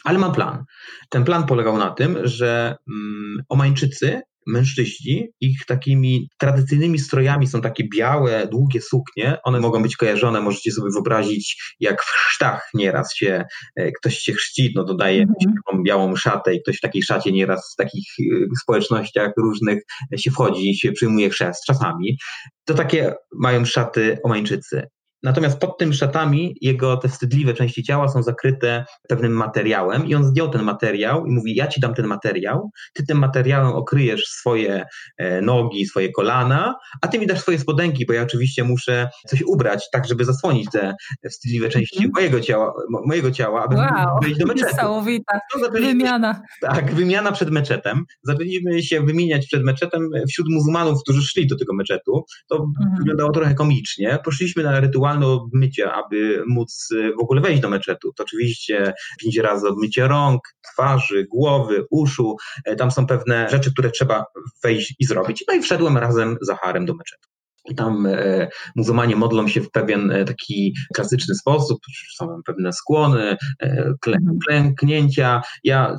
[0.04, 0.64] ale mam plan.
[1.10, 7.84] Ten plan polegał na tym, że mm, Omańczycy mężczyźni, ich takimi tradycyjnymi strojami są takie
[7.96, 9.38] białe, długie suknie.
[9.44, 13.44] One mogą być kojarzone, możecie sobie wyobrazić, jak w chrztach nieraz się
[13.76, 15.52] e, ktoś się chrzci, no dodaje -hmm.
[15.66, 18.24] taką białą szatę i ktoś w takiej szacie nieraz w takich e,
[18.62, 19.84] społecznościach różnych
[20.18, 22.18] się wchodzi i się przyjmuje chrzest czasami.
[22.66, 24.88] To takie mają szaty Omańczycy.
[25.26, 30.24] Natomiast pod tym szatami jego te wstydliwe części ciała są zakryte pewnym materiałem i on
[30.24, 34.86] zdjął ten materiał i mówi, ja ci dam ten materiał, ty tym materiałem okryjesz swoje
[35.18, 39.42] e, nogi, swoje kolana, a ty mi dasz swoje spodenki, bo ja oczywiście muszę coś
[39.42, 40.96] ubrać tak, żeby zasłonić te
[41.30, 42.12] wstydliwe części mm.
[42.16, 42.74] mojego ciała,
[43.06, 44.68] mojego ciała, aby wow, wejść do meczetu.
[44.72, 45.40] Niesamowita
[45.72, 46.42] wymiana.
[46.62, 48.04] Tak, wymiana przed meczetem.
[48.24, 52.26] Zaczęliśmy się wymieniać przed meczetem wśród muzułmanów, którzy szli do tego meczetu.
[52.48, 52.96] To mm.
[52.98, 54.20] wyglądało trochę komicznie.
[54.24, 58.14] Poszliśmy na rytuał rytualne odmycie, aby móc y, w ogóle wejść do meczetu.
[58.16, 60.42] To oczywiście pięć razy odmycie rąk,
[60.74, 62.36] twarzy, głowy, uszu.
[62.66, 64.26] E, tam są pewne rzeczy, które trzeba
[64.64, 65.44] wejść i zrobić.
[65.48, 67.30] No i wszedłem razem z Zacharem do meczetu.
[67.70, 71.80] I tam e, muzułmanie modlą się w pewien e, taki klasyczny sposób,
[72.16, 74.40] są pewne skłony, e, klę, mhm.
[74.48, 75.42] klęknięcia.
[75.64, 75.98] Ja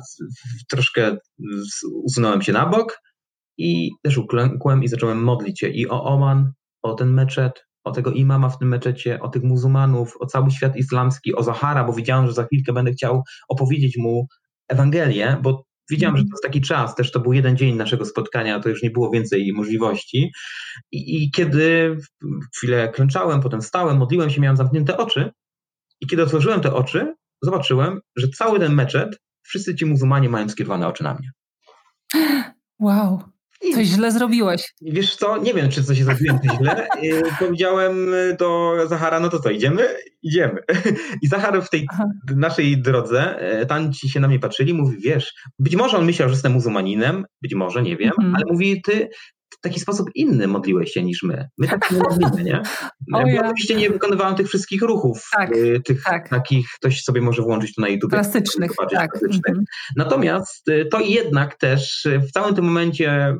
[0.69, 1.17] troszkę
[2.03, 3.01] usunąłem się na bok
[3.57, 6.51] i też uklękłem i zacząłem modlić się i o Oman,
[6.81, 10.75] o ten meczet, o tego imama w tym meczecie, o tych muzułmanów, o cały świat
[10.75, 14.27] islamski, o Zahara, bo widziałem, że za chwilkę będę chciał opowiedzieć mu
[14.67, 18.59] Ewangelię, bo Widziałem, że to jest taki czas, też to był jeden dzień naszego spotkania,
[18.59, 20.31] to już nie było więcej możliwości.
[20.91, 21.97] I, i kiedy
[22.55, 25.31] chwilę klęczałem, potem stałem, modliłem się, miałem zamknięte oczy.
[26.01, 30.87] I kiedy otworzyłem te oczy, zobaczyłem, że cały ten meczet, wszyscy ci muzułmanie mają skierowane
[30.87, 31.31] oczy na mnie.
[32.79, 33.23] Wow.
[33.73, 34.73] Coś źle zrobiłeś.
[34.81, 36.87] Wiesz co, nie wiem, czy coś zrobiłem źle.
[37.39, 39.87] Powiedziałem do Zachara, no to co, idziemy?
[40.23, 40.61] Idziemy.
[41.23, 42.05] I Zachar w tej Aha.
[42.35, 46.29] naszej drodze, e, tam ci się na mnie patrzyli, mówi, wiesz, być może on myślał,
[46.29, 48.35] że jestem muzułmaninem, być może, nie wiem, mhm.
[48.35, 49.09] ale mówi, ty
[49.49, 51.49] w taki sposób inny modliłeś się niż my.
[51.57, 52.61] My tak nie modlimy, nie?
[53.11, 53.49] Bo ja.
[53.49, 56.29] oczywiście nie wykonywałem tych wszystkich ruchów, tak, y, tych tak.
[56.29, 58.11] takich, ktoś sobie może włączyć to na YouTube.
[58.11, 59.11] Klasycznych, tak.
[59.11, 59.49] Klasycznych.
[59.49, 59.65] Mhm.
[59.95, 63.37] Natomiast y, to jednak też y, w całym tym momencie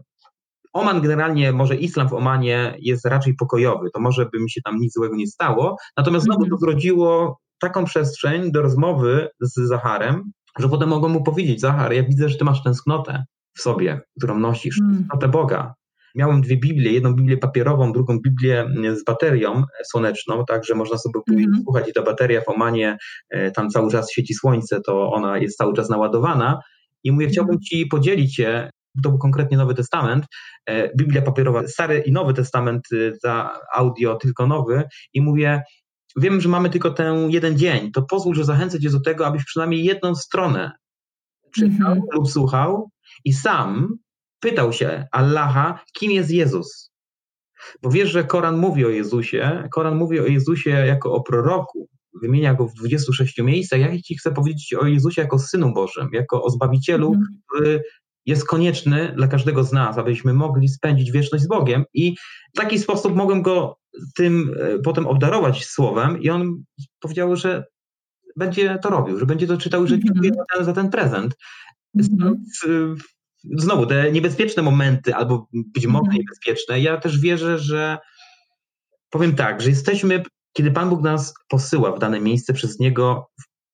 [0.74, 4.78] Oman generalnie, może islam w Omanie jest raczej pokojowy, to może by mi się tam
[4.80, 6.59] nic złego nie stało, natomiast znowu to mhm.
[6.59, 12.30] zrodziło taką przestrzeń do rozmowy z Zacharem, że potem mogą mu powiedzieć, Zachar, ja widzę,
[12.30, 13.26] że ty masz tęsknotę
[13.57, 14.95] w sobie, którą nosisz, mm.
[14.95, 15.74] tęsknotę Boga.
[16.15, 21.20] Miałem dwie Biblie, jedną Biblię papierową, drugą Biblię z baterią słoneczną, tak, że można sobie
[21.32, 21.61] mm.
[21.63, 22.97] słuchać i ta bateria w Omanie,
[23.30, 26.59] e, tam cały czas świeci słońce, to ona jest cały czas naładowana.
[27.03, 27.61] I mówię, chciałbym mhm.
[27.61, 28.70] Ci podzielić się
[29.03, 30.25] to był konkretnie Nowy Testament,
[30.65, 34.83] e, Biblia papierowa, Stary i Nowy Testament y, za audio, tylko nowy
[35.13, 35.61] i mówię,
[36.15, 39.45] wiem, że mamy tylko ten jeden dzień, to pozwól, że zachęcę Cię do tego, abyś
[39.45, 40.71] przynajmniej jedną stronę
[41.51, 42.13] czytał mm -hmm.
[42.13, 42.89] lub słuchał
[43.25, 43.97] i sam
[44.39, 46.91] pytał się Allaha, kim jest Jezus.
[47.81, 51.89] Bo wiesz, że Koran mówi o Jezusie, Koran mówi o Jezusie jako o proroku,
[52.21, 53.79] wymienia go w 26 miejscach.
[53.79, 57.37] Ja Ci chcę powiedzieć o Jezusie jako Synu Bożym, jako o Zbawicielu, mm -hmm.
[57.47, 57.83] który
[58.28, 62.15] jest konieczny dla każdego z nas, abyśmy mogli spędzić wieczność z Bogiem i
[62.53, 63.78] w taki sposób mogłem go
[64.15, 66.63] tym e, potem obdarować słowem i on
[66.99, 67.65] powiedział, że
[68.36, 70.13] będzie to robił, że będzie to czytał, że mm -hmm.
[70.13, 71.36] dziękuję za ten, za ten prezent.
[71.95, 72.95] Mm -hmm.
[73.57, 76.17] Znowu, te niebezpieczne momenty, albo być może mm -hmm.
[76.17, 77.97] niebezpieczne, ja też wierzę, że
[79.09, 80.23] powiem tak, że jesteśmy,
[80.53, 83.30] kiedy Pan Bóg nas posyła w dane miejsce, przez Niego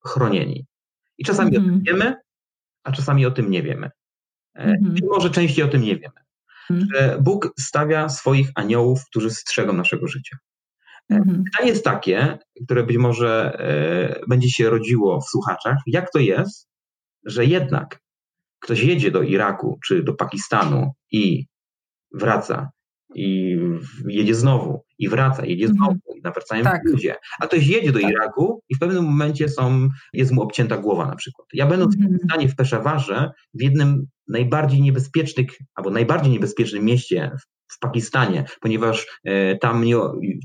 [0.06, 0.66] chronieni.
[1.18, 2.16] I czasami o tym wiemy,
[2.84, 3.91] a czasami o tym nie wiemy.
[4.56, 4.95] E, mhm.
[5.12, 6.20] może częściej o tym nie wiemy.
[6.70, 6.89] Mhm.
[6.93, 10.38] Że Bóg stawia swoich aniołów, którzy strzegą naszego życia.
[11.12, 11.43] E, mhm.
[11.43, 16.68] Pytanie jest takie, które być może e, będzie się rodziło w słuchaczach, jak to jest,
[17.26, 17.99] że jednak
[18.60, 21.45] ktoś jedzie do Iraku czy do Pakistanu i
[22.14, 22.70] wraca
[23.16, 23.57] i
[24.07, 25.78] jedzie znowu, i wraca, jedzie mhm.
[25.78, 26.82] znowu, i nawracają tak.
[26.86, 27.16] ludzie.
[27.39, 28.11] A ktoś jedzie do tak.
[28.11, 31.47] Iraku i w pewnym momencie są, jest mu obcięta głowa na przykład.
[31.53, 32.20] Ja będąc mhm.
[32.20, 37.32] w stanie w Peszawarze, w jednym najbardziej niebezpiecznych, albo najbardziej niebezpiecznym mieście
[37.72, 39.95] w Pakistanie, ponieważ e, tam nie,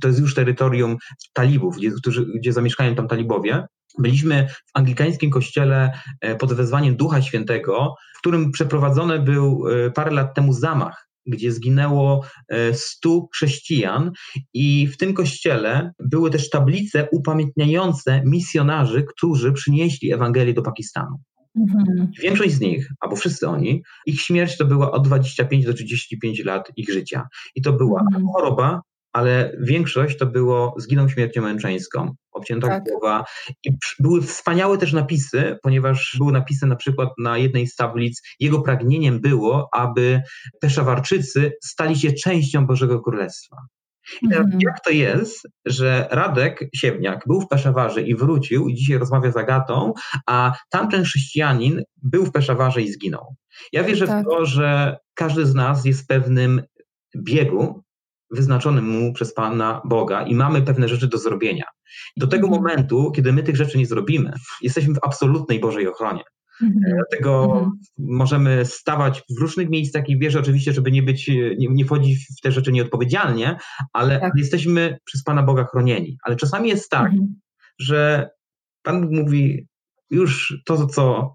[0.00, 0.96] to jest już terytorium
[1.32, 3.66] talibów, gdzie, którzy, gdzie zamieszkają tam talibowie.
[3.98, 10.10] Byliśmy w anglikańskim kościele e, pod wezwaniem Ducha Świętego, w którym przeprowadzony był e, parę
[10.10, 12.24] lat temu zamach gdzie zginęło
[12.72, 14.12] 100 e, chrześcijan
[14.54, 21.16] i w tym kościele były też tablice upamiętniające misjonarzy, którzy przynieśli Ewangelię do Pakistanu.
[21.56, 22.10] Mhm.
[22.22, 26.72] Większość z nich, albo wszyscy oni, ich śmierć to była od 25 do 35 lat
[26.76, 27.28] ich życia.
[27.54, 28.26] I to była mhm.
[28.26, 28.80] choroba,
[29.18, 32.84] ale większość to było zginął śmiercią męczeńską, obcięta tak.
[32.84, 33.24] głowa.
[33.64, 38.62] I były wspaniałe też napisy, ponieważ były napisy na przykład na jednej z tablic, jego
[38.62, 40.22] pragnieniem było, aby
[40.60, 43.56] Peszawarczycy stali się częścią Bożego Królestwa.
[44.22, 44.60] I teraz mhm.
[44.60, 49.36] jak to jest, że Radek Siewniak był w Peszawarze i wrócił i dzisiaj rozmawia z
[49.36, 49.92] Agatą,
[50.26, 53.34] a tamten chrześcijanin był w Peszawarze i zginął.
[53.72, 54.26] Ja wierzę tak.
[54.26, 56.62] w to, że każdy z nas jest w pewnym
[57.16, 57.82] biegu,
[58.30, 61.64] wyznaczonym mu przez Pana Boga i mamy pewne rzeczy do zrobienia.
[62.16, 62.62] Do tego mhm.
[62.62, 66.22] momentu, kiedy my tych rzeczy nie zrobimy, jesteśmy w absolutnej Bożej ochronie.
[66.62, 66.84] Mhm.
[66.84, 67.70] E, dlatego mhm.
[67.98, 72.40] możemy stawać w różnych miejscach i wierzę oczywiście, żeby nie być, nie, nie wchodzić w
[72.40, 73.56] te rzeczy nieodpowiedzialnie,
[73.92, 74.32] ale tak.
[74.36, 76.18] jesteśmy przez Pana Boga chronieni.
[76.22, 77.34] Ale czasami jest tak, mhm.
[77.78, 78.30] że
[78.82, 79.66] Pan Bóg mówi,
[80.10, 81.34] już to, co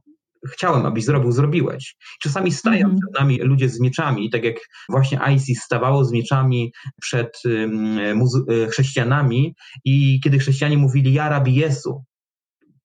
[0.52, 1.96] chciałem, abyś zrobił, zrobiłeś.
[2.22, 2.98] Czasami stają mm.
[3.00, 4.56] przed nami ludzie z mieczami, tak jak
[4.90, 12.04] właśnie ISIS stawało z mieczami przed um, chrześcijanami i kiedy chrześcijanie mówili ja rabi Jesu,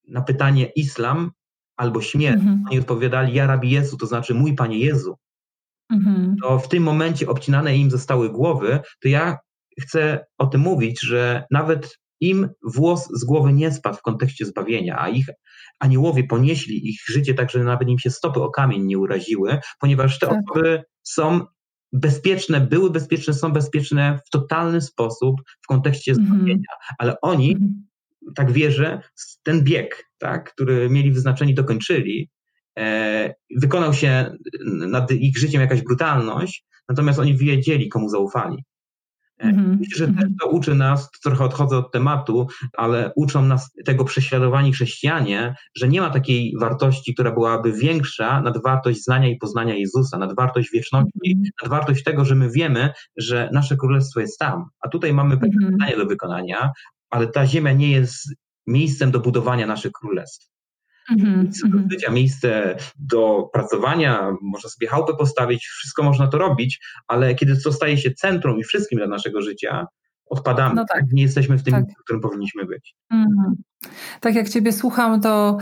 [0.08, 1.30] na pytanie islam
[1.76, 5.18] albo śmierć, mm oni odpowiadali ja rabi Jesu, to znaczy mój Panie Jezu.
[5.92, 6.36] Mm.
[6.42, 9.38] To w tym momencie obcinane im zostały głowy, to ja
[9.80, 14.96] chcę o tym mówić, że nawet im włos z głowy nie spadł w kontekście zbawienia,
[14.98, 15.26] a ich
[15.78, 20.18] aniołowie ponieśli ich życie tak, że nawet im się stopy o kamień nie uraziły, ponieważ
[20.18, 20.38] te tak.
[20.50, 21.40] osoby są
[21.92, 26.28] bezpieczne, były bezpieczne, są bezpieczne w totalny sposób w kontekście mhm.
[26.28, 28.32] zbawienia, mm ale oni, mm -hmm.
[28.34, 29.00] tak wierzę,
[29.42, 32.30] ten bieg, tak, który mieli wyznaczeni, dokończyli,
[32.78, 38.64] e, wykonał się nad ich życiem jakaś brutalność, natomiast oni wiedzieli, komu zaufali.
[39.44, 39.76] Mm-hmm.
[39.78, 40.36] Myślę, że też mhm.
[40.40, 46.00] to uczy nas, trochę odchodzę od tematu, ale uczą nas tego prześladowani chrześcijanie, że nie
[46.00, 51.18] ma takiej wartości, która byłaby większa nad wartość znania i poznania Jezusa, nad wartość wieczności,
[51.26, 51.62] mm-hmm.
[51.62, 54.64] nad wartość tego, że my wiemy, że nasze królestwo jest tam.
[54.80, 55.70] A tutaj mamy pewne mm-hmm.
[55.70, 56.70] zadanie do wykonania,
[57.10, 58.34] ale ta ziemia nie jest
[58.66, 60.57] miejscem do budowania naszych królestw.
[61.16, 67.34] Miejsce do życia, miejsce do pracowania, można sobie chałupę postawić, wszystko można to robić, ale
[67.34, 69.86] kiedy to staje się centrum i wszystkim dla naszego życia,
[70.26, 70.74] odpadamy.
[70.74, 71.04] No tak.
[71.12, 71.84] Nie jesteśmy w tym, tak.
[72.00, 72.94] w którym powinniśmy być.
[73.10, 73.54] Mm.
[74.20, 75.58] Tak jak Ciebie słucham, to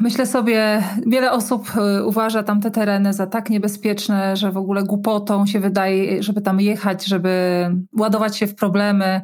[0.00, 5.46] myślę sobie, wiele osób e, uważa tamte tereny za tak niebezpieczne, że w ogóle głupotą
[5.46, 7.66] się wydaje, żeby tam jechać, żeby
[7.98, 9.20] ładować się w problemy.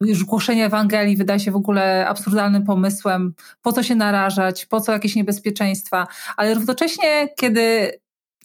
[0.00, 3.34] Już głoszenie Ewangelii wydaje się w ogóle absurdalnym pomysłem.
[3.62, 6.06] Po co się narażać, po co jakieś niebezpieczeństwa,
[6.36, 7.92] ale równocześnie, kiedy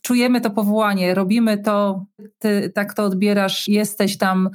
[0.01, 2.05] czujemy to powołanie, robimy to,
[2.39, 4.49] ty tak to odbierasz, jesteś tam,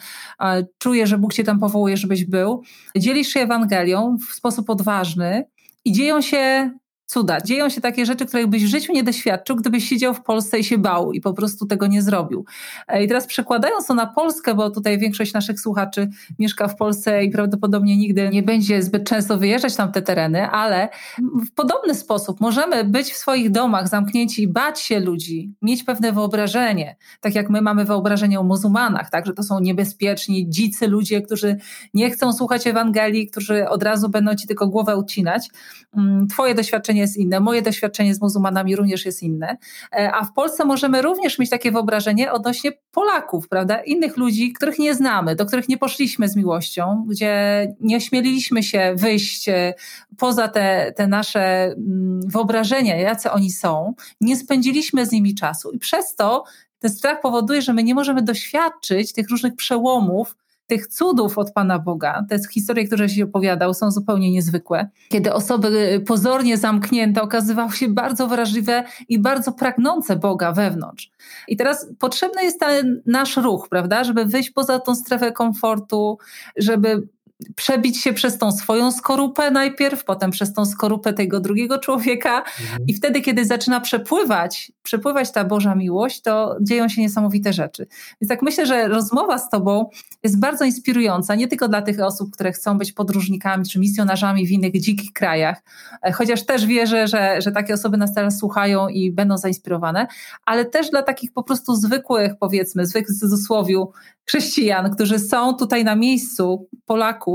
[0.79, 2.63] czujesz, że Bóg cię tam powołuje, żebyś był.
[2.97, 5.45] Dzielisz się Ewangelią w sposób odważny,
[5.85, 6.71] i dzieją się
[7.11, 7.41] cuda.
[7.41, 10.65] Dzieją się takie rzeczy, których byś w życiu nie doświadczył, gdybyś siedział w Polsce i
[10.65, 12.45] się bał i po prostu tego nie zrobił.
[12.89, 16.09] E, I teraz przekładając to na Polskę, bo tutaj większość naszych słuchaczy
[16.39, 20.89] mieszka w Polsce i prawdopodobnie nigdy nie będzie zbyt często wyjeżdżać na te tereny, ale
[21.19, 26.13] w podobny sposób możemy być w swoich domach zamknięci i bać się ludzi, mieć pewne
[26.13, 31.23] wyobrażenie, tak jak my mamy wyobrażenie o muzułmanach, tak, że to są niebezpieczni, dzicy ludzie,
[31.23, 31.57] którzy
[31.95, 35.49] nie chcą słuchać Ewangelii, którzy od razu będą ci tylko głowę ucinać.
[35.97, 39.57] Mm, twoje doświadczenie jest inne, moje doświadczenie z muzułmanami również jest inne,
[39.93, 44.79] e, a w Polsce możemy również mieć takie wyobrażenie odnośnie Polaków, prawda, innych ludzi, których
[44.79, 49.75] nie znamy, do których nie poszliśmy z miłością, gdzie nie ośmieliliśmy się wyjść e,
[50.19, 55.71] poza te, te nasze mm, wyobrażenia, jacy oni są, nie spędziliśmy z nimi czasu.
[55.71, 56.45] I przez to
[56.79, 60.37] ten strach powoduje, że my nie możemy doświadczyć tych różnych przełomów,
[60.71, 64.89] tych cudów od Pana Boga, te historie, które się opowiadał, są zupełnie niezwykłe.
[65.09, 71.11] Kiedy osoby pozornie zamknięte okazywały się bardzo wrażliwe i bardzo pragnące Boga wewnątrz.
[71.49, 76.19] I teraz potrzebny jest ten nasz ruch, prawda, żeby wyjść poza tą strefę komfortu,
[76.57, 77.09] żeby
[77.57, 82.87] przebić się przez tą swoją skorupę najpierw, potem przez tą skorupę tego drugiego człowieka mhm.
[82.87, 87.87] i wtedy, kiedy zaczyna przepływać, przepływać ta Boża miłość, to dzieją się niesamowite rzeczy.
[88.21, 89.91] Więc tak myślę, że rozmowa z Tobą
[90.23, 94.51] jest bardzo inspirująca, nie tylko dla tych osób, które chcą być podróżnikami czy misjonarzami w
[94.51, 95.63] innych dzikich krajach,
[96.03, 100.07] e, chociaż też wierzę, że, że takie osoby nas teraz słuchają i będą zainspirowane,
[100.45, 103.93] ale też dla takich po prostu zwykłych, powiedzmy, zwykłych w cudzysłowiu,
[104.31, 107.30] chrześcijan, którzy są tutaj na miejscu, Polaków,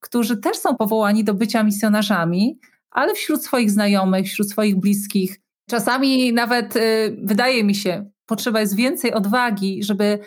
[0.00, 2.58] którzy też są powołani do bycia misjonarzami,
[2.90, 5.40] ale wśród swoich znajomych, wśród swoich bliskich.
[5.70, 10.18] Czasami nawet y, wydaje mi się, potrzeba jest więcej odwagi, żeby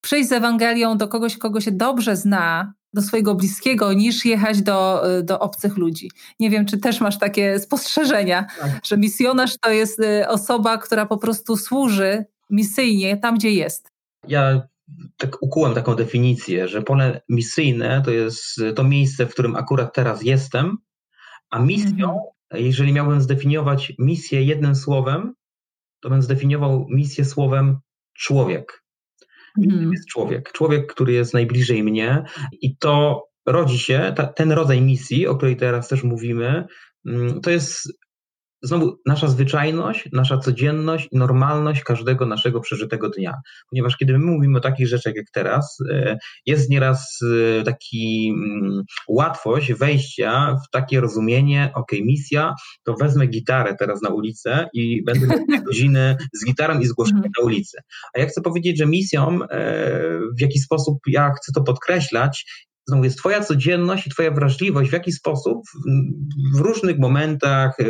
[0.00, 5.10] przyjść z Ewangelią do kogoś, kogo się dobrze zna, do swojego bliskiego, niż jechać do,
[5.18, 6.10] y, do obcych ludzi.
[6.40, 8.70] Nie wiem, czy też masz takie spostrzeżenia, tak.
[8.84, 13.88] że misjonarz to jest y, osoba, która po prostu służy misyjnie tam, gdzie jest.
[14.28, 14.68] Ja
[15.16, 20.22] tak ukułem taką definicję, że pole misyjne to jest to miejsce, w którym akurat teraz
[20.22, 20.76] jestem,
[21.50, 22.64] a misją, mhm.
[22.64, 25.34] jeżeli miałbym zdefiniować misję jednym słowem,
[26.00, 27.78] to bym zdefiniował misję słowem
[28.14, 28.84] człowiek.
[29.58, 29.92] Mhm.
[29.92, 30.52] jest człowiek.
[30.52, 32.22] Człowiek, który jest najbliżej mnie
[32.60, 36.64] i to rodzi się, ta, ten rodzaj misji, o której teraz też mówimy,
[37.06, 37.92] mm, to jest
[38.62, 43.34] znowu nasza zwyczajność, nasza codzienność i normalność każdego naszego przeżytego dnia.
[43.70, 47.18] Ponieważ kiedy my mówimy o takich rzeczach jak teraz, e, jest nieraz
[47.60, 52.54] e, taki mm, łatwość wejścia w takie rozumienie, ok, misja,
[52.84, 57.24] to wezmę gitarę teraz na ulicę i będę miał godziny z gitarą i z głoszeniem
[57.24, 57.32] mhm.
[57.38, 57.78] na ulicy.
[58.14, 62.44] A ja chcę powiedzieć, że misją, e, w jaki sposób ja chcę to podkreślać,
[62.90, 65.62] znowu jest Twoja codzienność i Twoja wrażliwość, w jaki sposób
[66.54, 67.84] w różnych momentach e,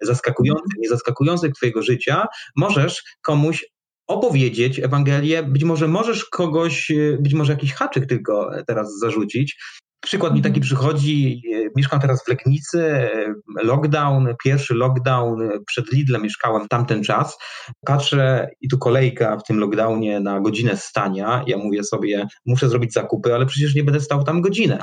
[0.00, 2.26] zaskakujących, niezaskakujących Twojego życia
[2.56, 3.64] możesz komuś
[4.06, 9.56] opowiedzieć Ewangelię, być może możesz kogoś, e, być może jakiś haczyk tylko teraz zarzucić,
[10.02, 10.62] Przykład mi taki mhm.
[10.62, 17.02] przychodzi, e, mieszkam teraz w Legnicy, e, lockdown, pierwszy lockdown, e, przed Lidlem mieszkałem tamten
[17.02, 17.38] czas.
[17.86, 21.44] Patrzę i tu kolejka w tym lockdownie na godzinę stania.
[21.46, 24.78] Ja mówię sobie, muszę zrobić zakupy, ale przecież nie będę stał tam godzinę.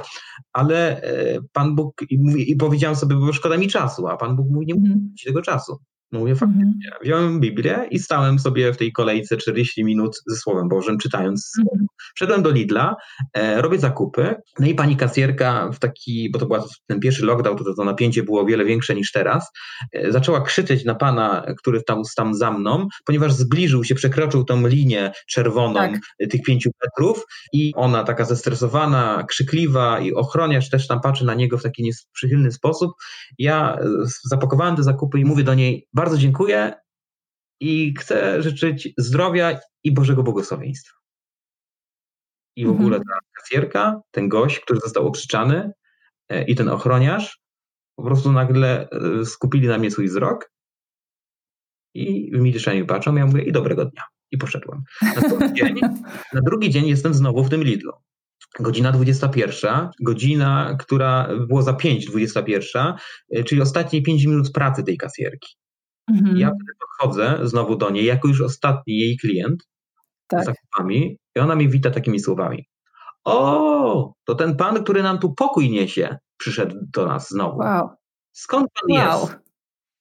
[0.53, 1.01] Ale
[1.53, 4.65] Pan Bóg, i, mówi, i powiedziałem sobie, bo szkoda mi czasu, a Pan Bóg mówi,
[4.65, 5.13] nie musi mhm.
[5.25, 5.79] tego czasu.
[6.11, 6.63] No mówię, faktycznie.
[6.63, 7.03] Mhm.
[7.03, 11.87] Wziąłem Biblię i stałem sobie w tej kolejce 40 minut ze Słowem Bożym, czytając mhm.
[12.15, 12.95] Wszedłem do Lidla,
[13.33, 16.57] e, robię zakupy, no i pani kasjerka w taki, bo to był
[16.87, 19.51] ten pierwszy lockdown, to to napięcie było o wiele większe niż teraz,
[19.93, 24.67] e, zaczęła krzyczeć na pana, który tam, tam za mną, ponieważ zbliżył się, przekroczył tą
[24.67, 25.99] linię czerwoną tak.
[26.29, 31.57] tych pięciu metrów i ona taka zestresowana, krzykliwa i ochroniarz też tam patrzy na niego
[31.57, 32.91] w taki nieprzychylny sposób.
[33.37, 33.87] Ja e,
[34.29, 36.73] zapakowałem te zakupy i mówię do niej, bardzo dziękuję
[37.59, 40.95] i chcę życzyć zdrowia i Bożego błogosławieństwa.
[42.55, 43.03] I w ogóle mhm.
[43.03, 45.71] ta kasjerka, ten gość, który został okrzyczany
[46.29, 47.39] e, i ten ochroniarz
[47.95, 50.51] po prostu nagle e, skupili na mnie swój wzrok
[51.93, 53.15] i w milczeniu patrzą.
[53.15, 54.03] Ja mówię i dobrego dnia.
[54.31, 54.81] I poszedłem.
[55.01, 55.79] Na drugi dzień,
[56.33, 57.91] na drugi dzień jestem znowu w tym Lidlu.
[58.59, 62.93] Godzina 21, godzina, która była za 5, 21,
[63.31, 65.55] e, czyli ostatnie 5 minut pracy tej kasjerki.
[66.09, 66.37] Mhm.
[66.37, 69.67] Ja wtedy podchodzę znowu do niej, jako już ostatni jej klient,
[70.27, 70.43] tak.
[70.43, 72.65] z zakupami, i ona mi wita takimi słowami.
[73.23, 77.57] O, to ten pan, który nam tu pokój niesie, przyszedł do nas znowu.
[77.57, 77.89] Wow.
[78.31, 79.21] Skąd pan wow.
[79.21, 79.39] jest?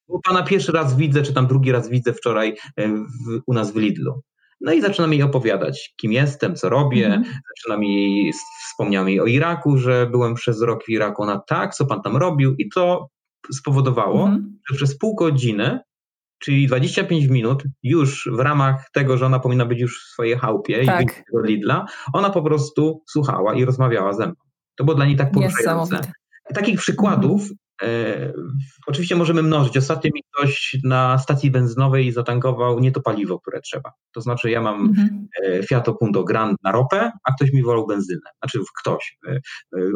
[0.09, 3.73] Bo pana pierwszy raz widzę, czy tam drugi raz widzę wczoraj e, w, u nas
[3.73, 4.23] w Lidlu.
[4.61, 7.07] No i zaczyna mi opowiadać, kim jestem, co robię.
[7.07, 7.27] Mm -hmm.
[7.27, 8.31] Zaczyna mi,
[8.67, 11.23] wspomniał mi o Iraku, że byłem przez rok w Iraku.
[11.23, 12.55] Ona tak, co pan tam robił?
[12.59, 13.09] I to
[13.53, 15.81] spowodowało, mm że przez pół godziny
[16.39, 20.85] czyli 25 minut już w ramach tego, że ona powinna być już w swojej chałupie
[20.85, 21.03] tak.
[21.03, 24.35] i do Lidla, ona po prostu słuchała i rozmawiała ze mną.
[24.77, 26.01] To było dla niej tak poruszające.
[26.55, 27.43] Takich przykładów.
[27.83, 28.33] E,
[28.87, 29.77] oczywiście możemy mnożyć.
[29.77, 33.93] Ostatnio mi ktoś na stacji benzynowej zatankował nie to paliwo, które trzeba.
[34.13, 35.29] To znaczy ja mam mhm.
[35.45, 38.31] E, Fiat Punto Grand na ropę, a ktoś mi wolał benzynę.
[38.43, 39.41] Znaczy ktoś, e,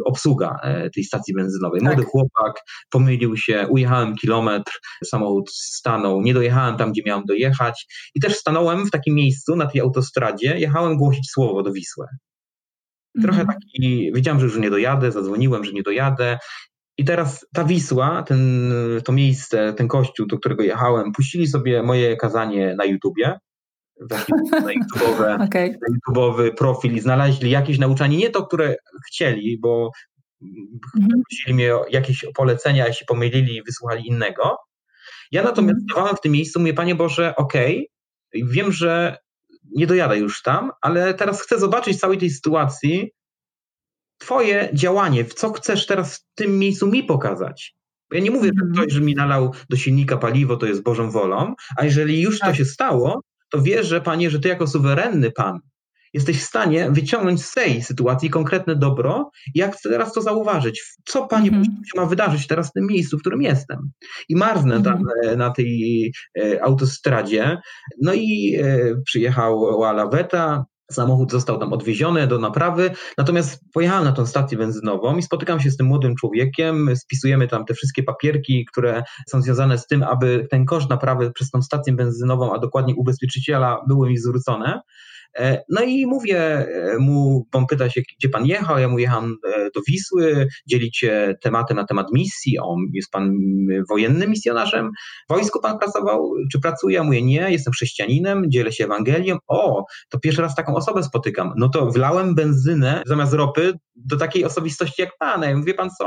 [0.05, 0.59] obsługa
[0.95, 1.81] tej stacji benzynowej.
[1.81, 1.89] Tak.
[1.89, 4.71] Młody chłopak, pomylił się, ujechałem kilometr,
[5.05, 9.65] samochód stanął, nie dojechałem tam, gdzie miałem dojechać i też stanąłem w takim miejscu na
[9.65, 12.05] tej autostradzie, jechałem głosić słowo do Wisły.
[13.21, 13.59] Trochę mhm.
[13.59, 16.39] taki, wiedziałem, że już nie dojadę, zadzwoniłem, że nie dojadę
[16.97, 18.73] i teraz ta Wisła, ten,
[19.05, 23.39] to miejsce, ten kościół, do którego jechałem, puścili sobie moje kazanie na YouTubie.
[24.09, 24.17] Na,
[24.73, 25.69] YouTube'owe, okay.
[25.69, 28.75] na YouTube'owy profil i znaleźli jakieś nauczanie, nie to, które
[29.07, 29.91] chcieli, bo
[30.95, 31.21] mhm.
[31.29, 34.57] prosili mnie o jakieś polecenia, jeśli pomylili, wysłuchali innego.
[35.31, 35.87] Ja natomiast mhm.
[35.89, 37.89] stawałem w tym miejscu, mówię, Panie Boże, okej,
[38.33, 39.17] okay, wiem, że
[39.75, 43.11] nie dojadę już tam, ale teraz chcę zobaczyć całej tej sytuacji,
[44.23, 47.75] Twoje działanie, w co chcesz teraz w tym miejscu mi pokazać.
[48.11, 48.73] Ja nie mówię, że mhm.
[48.73, 52.49] ktoś, że mi nalał do silnika paliwo, to jest Bożą wolą, a jeżeli już tak.
[52.49, 53.21] to się stało,
[53.51, 55.59] to wiesz, że Panie, że Ty jako suwerenny Pan
[56.13, 60.83] jesteś w stanie wyciągnąć z tej sytuacji konkretne dobro, jak chcę teraz to zauważyć.
[61.05, 61.63] Co, Panie, mm
[61.95, 63.91] ma wydarzyć teraz w tym miejscu, w którym jestem?
[64.29, 67.57] I marznę mm tam e, na tej e, autostradzie.
[68.01, 74.25] No i e, przyjechała laweta, Samochód został tam odwieziony do naprawy, natomiast pojechałem na tą
[74.25, 79.03] stację benzynową i spotykam się z tym młodym człowiekiem, spisujemy tam te wszystkie papierki, które
[79.27, 83.81] są związane z tym, aby ten koszt naprawy przez tą stację benzynową, a dokładnie ubezpieczyciela
[83.87, 84.81] były mi zwrócone.
[85.39, 89.37] E, no i mówię e, mu, on pyta się, gdzie pan jechał, ja mu jechałem
[89.55, 93.33] e, do Wisły, dzielicie tematy na temat misji, on jest pan
[93.89, 94.89] wojennym misjonarzem,
[95.29, 96.95] w wojsku pan pracował, czy pracuje?
[96.95, 101.53] Ja mówię, nie, jestem chrześcijaninem, dzielę się Ewangelią, o, to pierwszy raz taką osobę spotykam,
[101.57, 106.05] no to wlałem benzynę zamiast ropy do takiej osobistości jak pan, ja mówię, pan co,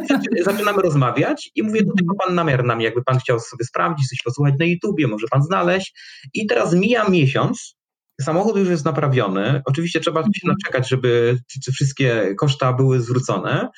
[0.50, 4.08] zaczynamy rozmawiać i mówię, to tylko pan namiar na mnie, jakby pan chciał sobie sprawdzić,
[4.08, 5.94] coś posłuchać na YouTubie, może pan znaleźć.
[6.34, 7.76] I teraz mija miesiąc,
[8.20, 9.62] Samochód już jest naprawiony.
[9.64, 10.56] Oczywiście trzeba się mhm.
[10.56, 13.68] naczekać, żeby te wszystkie koszta były zwrócone.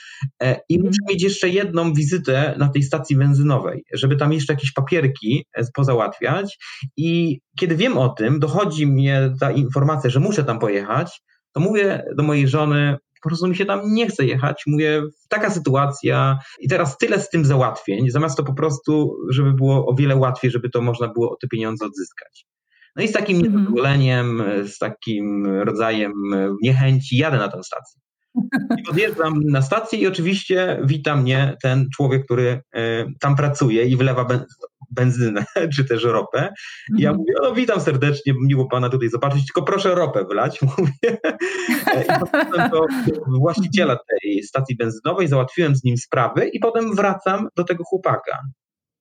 [0.43, 0.87] E, I mhm.
[0.87, 5.65] muszę mieć jeszcze jedną wizytę na tej stacji benzynowej, żeby tam jeszcze jakieś papierki e,
[5.75, 6.59] pozałatwiać.
[6.97, 11.21] I kiedy wiem o tym, dochodzi mnie ta informacja, że muszę tam pojechać,
[11.53, 14.63] to mówię do mojej żony, po prostu mi się tam nie chce jechać.
[14.67, 19.87] Mówię, taka sytuacja i teraz tyle z tym załatwień, zamiast to po prostu, żeby było
[19.87, 22.47] o wiele łatwiej, żeby to można było te pieniądze odzyskać.
[22.99, 23.55] No i z takim mhm.
[23.55, 26.13] niezadowoleniem, z takim rodzajem
[26.63, 28.01] niechęci jadę na tę stację.
[28.79, 33.97] I podjeżdżam na stację i oczywiście wita mnie ten człowiek, który e, tam pracuje i
[33.97, 34.27] wlewa
[34.91, 35.45] benzynę
[35.75, 36.49] czy też ropę.
[36.99, 37.17] I ja mhm.
[37.17, 41.19] mówię, no witam serdecznie, miło pana tutaj zobaczyć, tylko proszę ropę wlać, mówię.
[41.87, 42.81] E, I potem do
[43.39, 48.39] właściciela tej stacji benzynowej, załatwiłem z nim sprawy i potem wracam do tego chłopaka.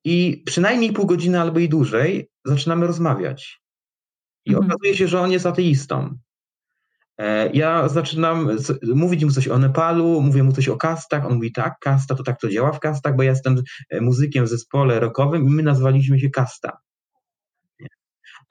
[0.06, 3.67] I przynajmniej pół godziny albo i dłużej zaczynamy rozmawiać.
[4.48, 4.66] I mhm.
[4.66, 6.18] okazuje się, że on jest ateistą.
[7.18, 8.50] E, ja zaczynam
[8.96, 12.24] mówić mu coś o Nepalu, mówię mu coś o kastach, on mówi tak, kasta to
[12.24, 15.64] tak to działa w kastach, bo ja jestem e, muzykiem w zespole rockowym i my
[15.64, 16.78] nazwaliśmy się kasta.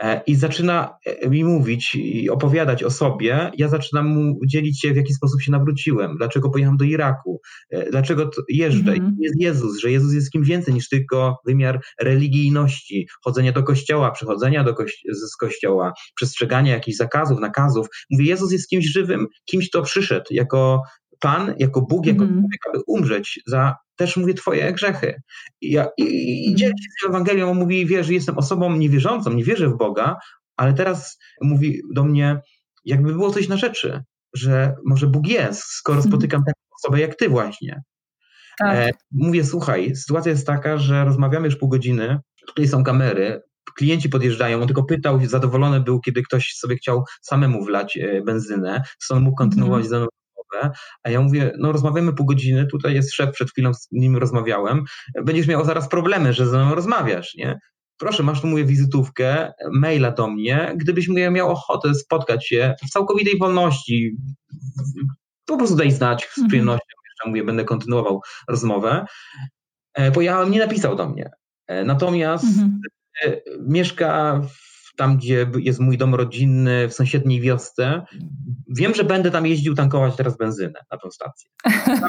[0.02, 3.50] E, I zaczyna mi mówić i opowiadać o sobie.
[3.56, 7.40] Ja zaczynam mu dzielić się, w jaki sposób się nawróciłem, dlaczego pojechałem do Iraku,
[7.90, 8.92] dlaczego jeżdżę.
[8.92, 9.14] Mm -hmm.
[9.18, 14.64] Jest Jezus, że Jezus jest kim więcej niż tylko wymiar religijności, chodzenia do kościoła, przychodzenia
[14.64, 17.86] do kości z kościoła, przestrzegania jakichś zakazów, nakazów.
[18.10, 20.82] Mówię, Jezus jest kimś żywym, kimś, kto przyszedł jako
[21.20, 22.40] Pan, jako Bóg, jako mm -hmm.
[22.40, 25.22] człowiek, aby umrzeć za też mówię twoje grzechy.
[25.60, 29.68] I, ja, i, i dzieli się z Ewangelią, mówi, wiesz, jestem osobą niewierzącą, nie wierzę
[29.68, 30.16] w Boga,
[30.56, 32.40] ale teraz mówi do mnie,
[32.84, 34.02] jakby było coś na rzeczy,
[34.34, 36.12] że może Bóg jest, skoro mhm.
[36.12, 37.82] spotykam taką osobę jak ty właśnie.
[38.58, 38.76] Tak.
[38.76, 43.42] E, mówię, słuchaj, sytuacja jest taka, że rozmawiamy już pół godziny, tutaj są kamery,
[43.76, 48.82] klienci podjeżdżają, on tylko pytał, zadowolony był, kiedy ktoś sobie chciał samemu wlać e, benzynę,
[48.98, 50.06] stąd mógł kontynuować mm.
[50.54, 54.16] Rozmowę, a ja mówię, no rozmawiamy pół godziny, tutaj jest szef, przed chwilą z nim
[54.16, 54.84] rozmawiałem,
[55.24, 57.58] będziesz miał zaraz problemy, że ze mną rozmawiasz, nie?
[57.98, 62.90] Proszę, masz tu mówię wizytówkę, maila do mnie, gdybyś mówię, miał ochotę spotkać się w
[62.90, 64.16] całkowitej wolności,
[65.46, 66.48] po prostu daj znać z mhm.
[66.48, 69.06] przyjemnością, jeszcze mówię, będę kontynuował rozmowę,
[69.94, 71.30] e, bo ja nie napisał do mnie.
[71.66, 72.80] E, natomiast mhm.
[73.24, 78.02] E, mieszka w tam gdzie jest mój dom rodzinny, w sąsiedniej wiosce.
[78.68, 81.50] Wiem, że będę tam jeździł tankować teraz benzynę na tą stację.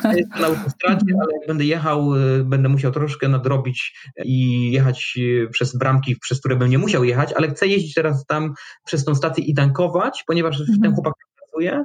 [0.02, 5.14] Tam jest na autostradzie, ale jak będę jechał, y, będę musiał troszkę nadrobić i jechać
[5.18, 8.54] y, przez bramki, przez które bym nie musiał jechać, ale chcę jeździć teraz tam
[8.86, 10.82] przez tą stację i tankować, ponieważ mhm.
[10.82, 11.84] ten chłopak pracuje.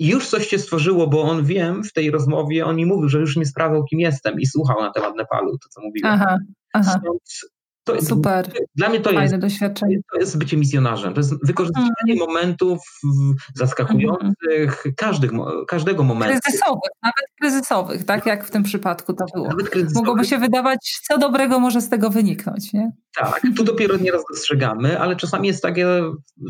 [0.00, 3.18] I już coś się stworzyło, bo on wiem w tej rozmowie, on mi mówił, że
[3.18, 6.12] już nie sprawdzał, kim jestem i słuchał na temat Nepalu, to co mówiłem.
[6.12, 6.38] Aha,
[6.72, 7.00] aha.
[7.00, 7.52] Stąd
[7.92, 8.52] to, Super.
[8.76, 9.96] Dla mnie to Fajne jest, doświadczenie.
[10.12, 11.14] to jest bycie misjonarzem.
[11.14, 12.18] To jest wykorzystywanie mm.
[12.18, 12.78] momentów
[13.54, 14.94] zaskakujących, mm.
[14.96, 15.30] każdych,
[15.68, 16.38] każdego momentu.
[16.44, 19.48] Kryzysowych, nawet kryzysowych, tak jak w tym przypadku to było.
[19.94, 22.72] Mogłoby się wydawać, co dobrego może z tego wyniknąć.
[22.72, 22.92] Nie?
[23.16, 25.86] Tak, tu dopiero nieraz dostrzegamy, ale czasami jest takie,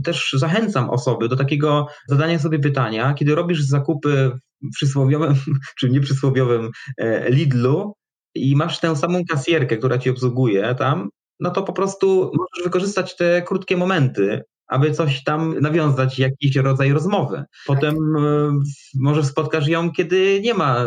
[0.05, 4.31] też zachęcam osoby do takiego zadania sobie pytania, kiedy robisz zakupy
[4.63, 5.35] w przysłowiowym,
[5.79, 7.95] czy nieprzysłowiowym e, Lidlu,
[8.35, 11.09] i masz tę samą kasjerkę, która ci obsługuje tam,
[11.41, 16.93] no to po prostu możesz wykorzystać te krótkie momenty, aby coś tam nawiązać, jakiś rodzaj
[16.93, 17.45] rozmowy.
[17.67, 18.71] Potem tak.
[18.95, 20.87] może spotkasz ją, kiedy nie ma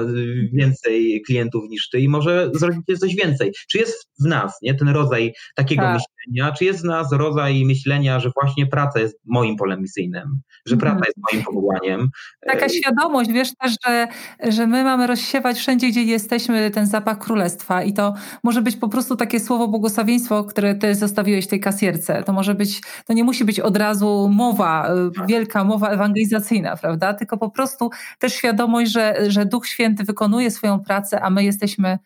[0.54, 3.52] więcej klientów niż ty i może zrobić coś więcej.
[3.70, 5.94] Czy jest w nas nie, ten rodzaj takiego tak.
[5.94, 6.21] myślenia,
[6.58, 10.96] czy jest w nas rodzaj myślenia, że właśnie praca jest moim polem misyjnym, że praca
[10.96, 11.06] mhm.
[11.08, 12.10] jest moim powołaniem.
[12.48, 14.08] Taka e, świadomość, wiesz też, że,
[14.50, 18.14] że my mamy rozsiewać wszędzie, gdzie jesteśmy ten zapach królestwa i to
[18.44, 22.24] może być po prostu takie słowo błogosławieństwo, które ty zostawiłeś tej kasierce.
[22.24, 25.28] To może być, to nie musi być od razu mowa, y, tak.
[25.28, 27.14] wielka mowa ewangelizacyjna, prawda?
[27.14, 32.00] Tylko po prostu też świadomość, że, że Duch Święty wykonuje swoją pracę, a my jesteśmy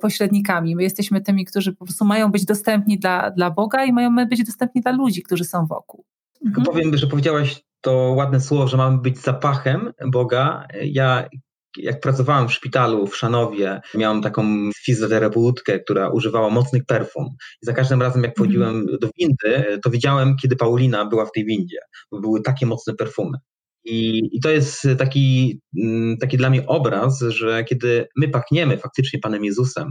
[0.00, 0.76] pośrednikami.
[0.76, 4.44] My jesteśmy tymi, którzy po prostu mają być dostępni dla, dla Boga i mają być
[4.44, 6.04] dostępni dla ludzi, którzy są wokół.
[6.46, 6.66] Mhm.
[6.66, 10.66] Powiem, że powiedziałaś to ładne słowo, że mamy być zapachem Boga.
[10.82, 11.28] Ja
[11.76, 17.24] jak pracowałem w szpitalu w Szanowie, miałem taką fizjoterapeutkę, która używała mocnych perfum.
[17.62, 18.86] I za każdym razem, jak wchodziłem mm.
[19.00, 21.78] do windy, to widziałem, kiedy Paulina była w tej windzie,
[22.12, 23.38] bo były takie mocne perfumy.
[23.84, 29.18] I, I, to jest taki, mm, taki dla mnie obraz, że kiedy my pachniemy faktycznie
[29.18, 29.88] Panem Jezusem,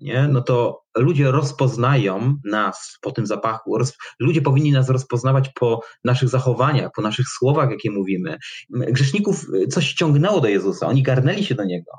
[0.00, 0.28] nie?
[0.28, 3.78] no to ludzie rozpoznają nas po tym zapachu.
[3.78, 8.36] Roz, ludzie powinni nas rozpoznawać po naszych zachowaniach, po naszych słowach, jakie mówimy.
[8.70, 11.92] Grzeszników coś ściągnęło do Jezusa, oni garnęli się do Niego.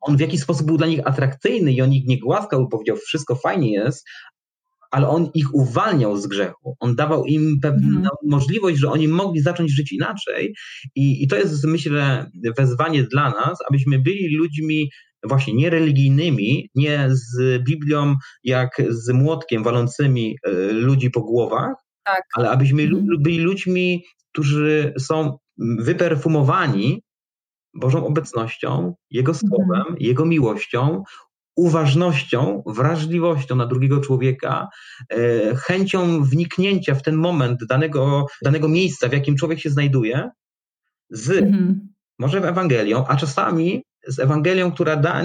[0.00, 2.96] On w jakiś sposób był dla nich atrakcyjny i on ich nie głaskał i powiedział,
[2.96, 4.08] wszystko fajnie jest,
[4.90, 6.76] ale on ich uwalniał z grzechu.
[6.80, 8.08] On dawał im pewną mm.
[8.26, 10.54] możliwość, że oni mogli zacząć żyć inaczej.
[10.94, 14.90] I, I to jest, myślę, wezwanie dla nas, abyśmy byli ludźmi
[15.24, 18.14] właśnie nie religijnymi, nie z Biblią
[18.44, 21.74] jak z młotkiem walącymi e, ludzi po głowach,
[22.04, 22.22] tak.
[22.34, 23.06] ale abyśmy mhm.
[23.20, 27.02] byli ludźmi, którzy są wyperfumowani
[27.74, 31.02] Bożą obecnością, Jego słowem, Jego miłością,
[31.58, 34.68] uważnością, wrażliwością na drugiego człowieka,
[35.10, 40.30] e, chęcią wniknięcia w ten moment danego, danego miejsca, w jakim człowiek się znajduje,
[41.10, 41.88] z mhm.
[42.18, 45.22] może Ewangelią, a czasami z Ewangelią, która da.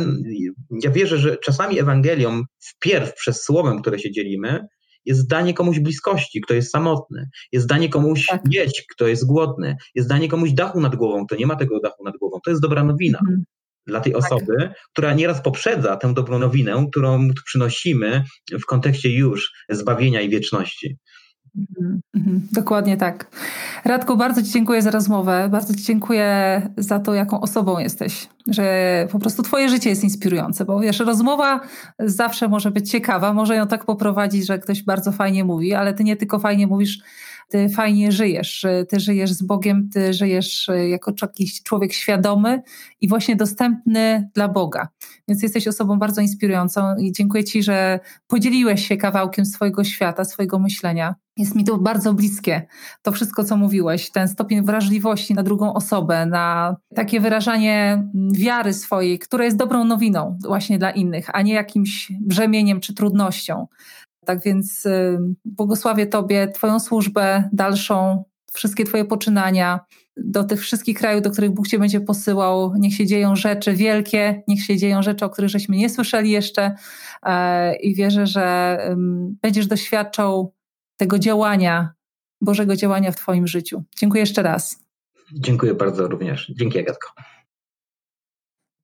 [0.84, 4.68] Ja wierzę, że czasami Ewangelią, wpierw przez słowem, które się dzielimy,
[5.06, 8.42] jest danie komuś bliskości, kto jest samotny, jest danie komuś tak.
[8.52, 12.04] jeść, kto jest głodny, jest danie komuś dachu nad głową, kto nie ma tego dachu
[12.04, 12.40] nad głową.
[12.44, 13.20] To jest dobra nowina.
[13.20, 13.44] Mhm.
[13.88, 14.22] Dla tej tak.
[14.22, 20.98] osoby, która nieraz poprzedza tę dobrą nowinę, którą przynosimy w kontekście już zbawienia i wieczności.
[21.58, 22.48] Mhm, mhm.
[22.52, 23.28] Dokładnie tak.
[23.86, 25.50] Radku, bardzo Ci dziękuję za rozmowę.
[25.52, 28.28] Bardzo Ci dziękuję za to, jaką osobą jesteś.
[28.48, 31.60] Że po prostu Twoje życie jest inspirujące, bo wiesz, rozmowa
[32.00, 36.04] zawsze może być ciekawa, może ją tak poprowadzić, że ktoś bardzo fajnie mówi, ale Ty
[36.04, 37.00] nie tylko fajnie mówisz,
[37.50, 38.66] ty fajnie żyjesz.
[38.90, 42.62] Ty żyjesz z Bogiem, ty żyjesz e, jako jakiś człowiek świadomy
[43.02, 44.88] i właśnie dostępny dla Boga.
[45.28, 50.60] Więc jesteś osobą bardzo inspirującą i dziękuję Ci, że podzieliłeś się kawałkiem swojego świata, swojego
[50.60, 51.16] myślenia.
[51.38, 52.68] Jest mi to bardzo bliskie,
[53.02, 59.20] to wszystko, co mówiłeś, ten stopień wrażliwości na drugą osobę, na takie wyrażanie wiary swojej,
[59.20, 63.68] które jest dobrą nowiną właśnie dla innych, a nie jakimś brzemieniem czy trudnością.
[64.26, 64.88] Tak więc
[65.46, 69.80] błogosławię Tobie, Twoją służbę dalszą, wszystkie Twoje poczynania
[70.18, 72.74] do tych wszystkich krajów, do których Bóg Cię będzie posyłał.
[72.76, 76.76] Niech się dzieją rzeczy wielkie, niech się dzieją rzeczy, o których żeśmy nie słyszeli jeszcze
[77.24, 78.78] e, i wierzę, że
[79.42, 80.54] będziesz doświadczał
[80.98, 81.94] tego działania,
[82.42, 83.84] Bożego działania w Twoim życiu.
[83.98, 84.84] Dziękuję jeszcze raz.
[85.34, 86.52] Dziękuję bardzo również.
[86.56, 87.10] Dzięki Agatko.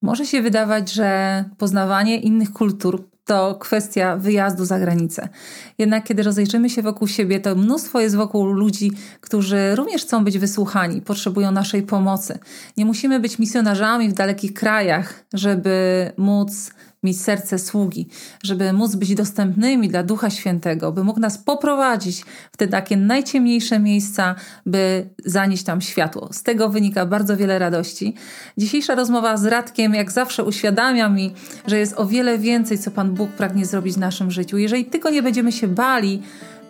[0.02, 5.30] Może się wydawać, że poznawanie innych kultur to kwestia wyjazdu za granicę.
[5.78, 10.40] Jednak kiedy rozejrzymy się wokół siebie, to mnóstwo jest wokół ludzi, którzy również chcą być
[10.40, 12.40] wysłuchani, potrzebują naszej pomocy.
[12.78, 16.72] Nie musimy być misjonarzami w dalekich krajach, żeby móc
[17.04, 18.08] mieć serce sługi,
[18.44, 23.80] żeby móc być dostępnymi dla Ducha Świętego, by mógł nas poprowadzić w te takie najciemniejsze
[23.80, 24.36] miejsca,
[24.66, 26.30] by zanieść tam światło.
[26.32, 28.16] Z tego wynika bardzo wiele radości.
[28.58, 31.34] Dzisiejsza rozmowa z Radkiem, jak zawsze, uświadamia mi,
[31.68, 34.58] że jest o wiele więcej, co Pan Bóg pragnie zrobić w naszym życiu.
[34.58, 36.22] Jeżeli tylko nie będziemy się bali,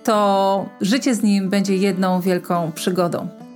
[0.04, 3.49] to życie z Nim będzie jedną wielką przygodą.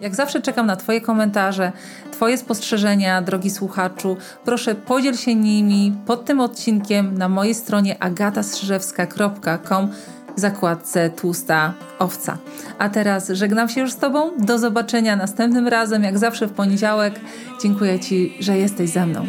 [0.00, 1.72] Jak zawsze czekam na Twoje komentarze,
[2.12, 4.16] Twoje spostrzeżenia, drogi słuchaczu.
[4.44, 9.88] Proszę podziel się nimi pod tym odcinkiem na mojej stronie agatastrzyżewska.com
[10.36, 12.38] w zakładce Tłusta Owca.
[12.78, 14.30] A teraz żegnam się już z Tobą.
[14.38, 17.14] Do zobaczenia następnym razem, jak zawsze w poniedziałek.
[17.62, 19.26] Dziękuję Ci, że jesteś ze mną.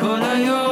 [0.00, 0.70] Koleją,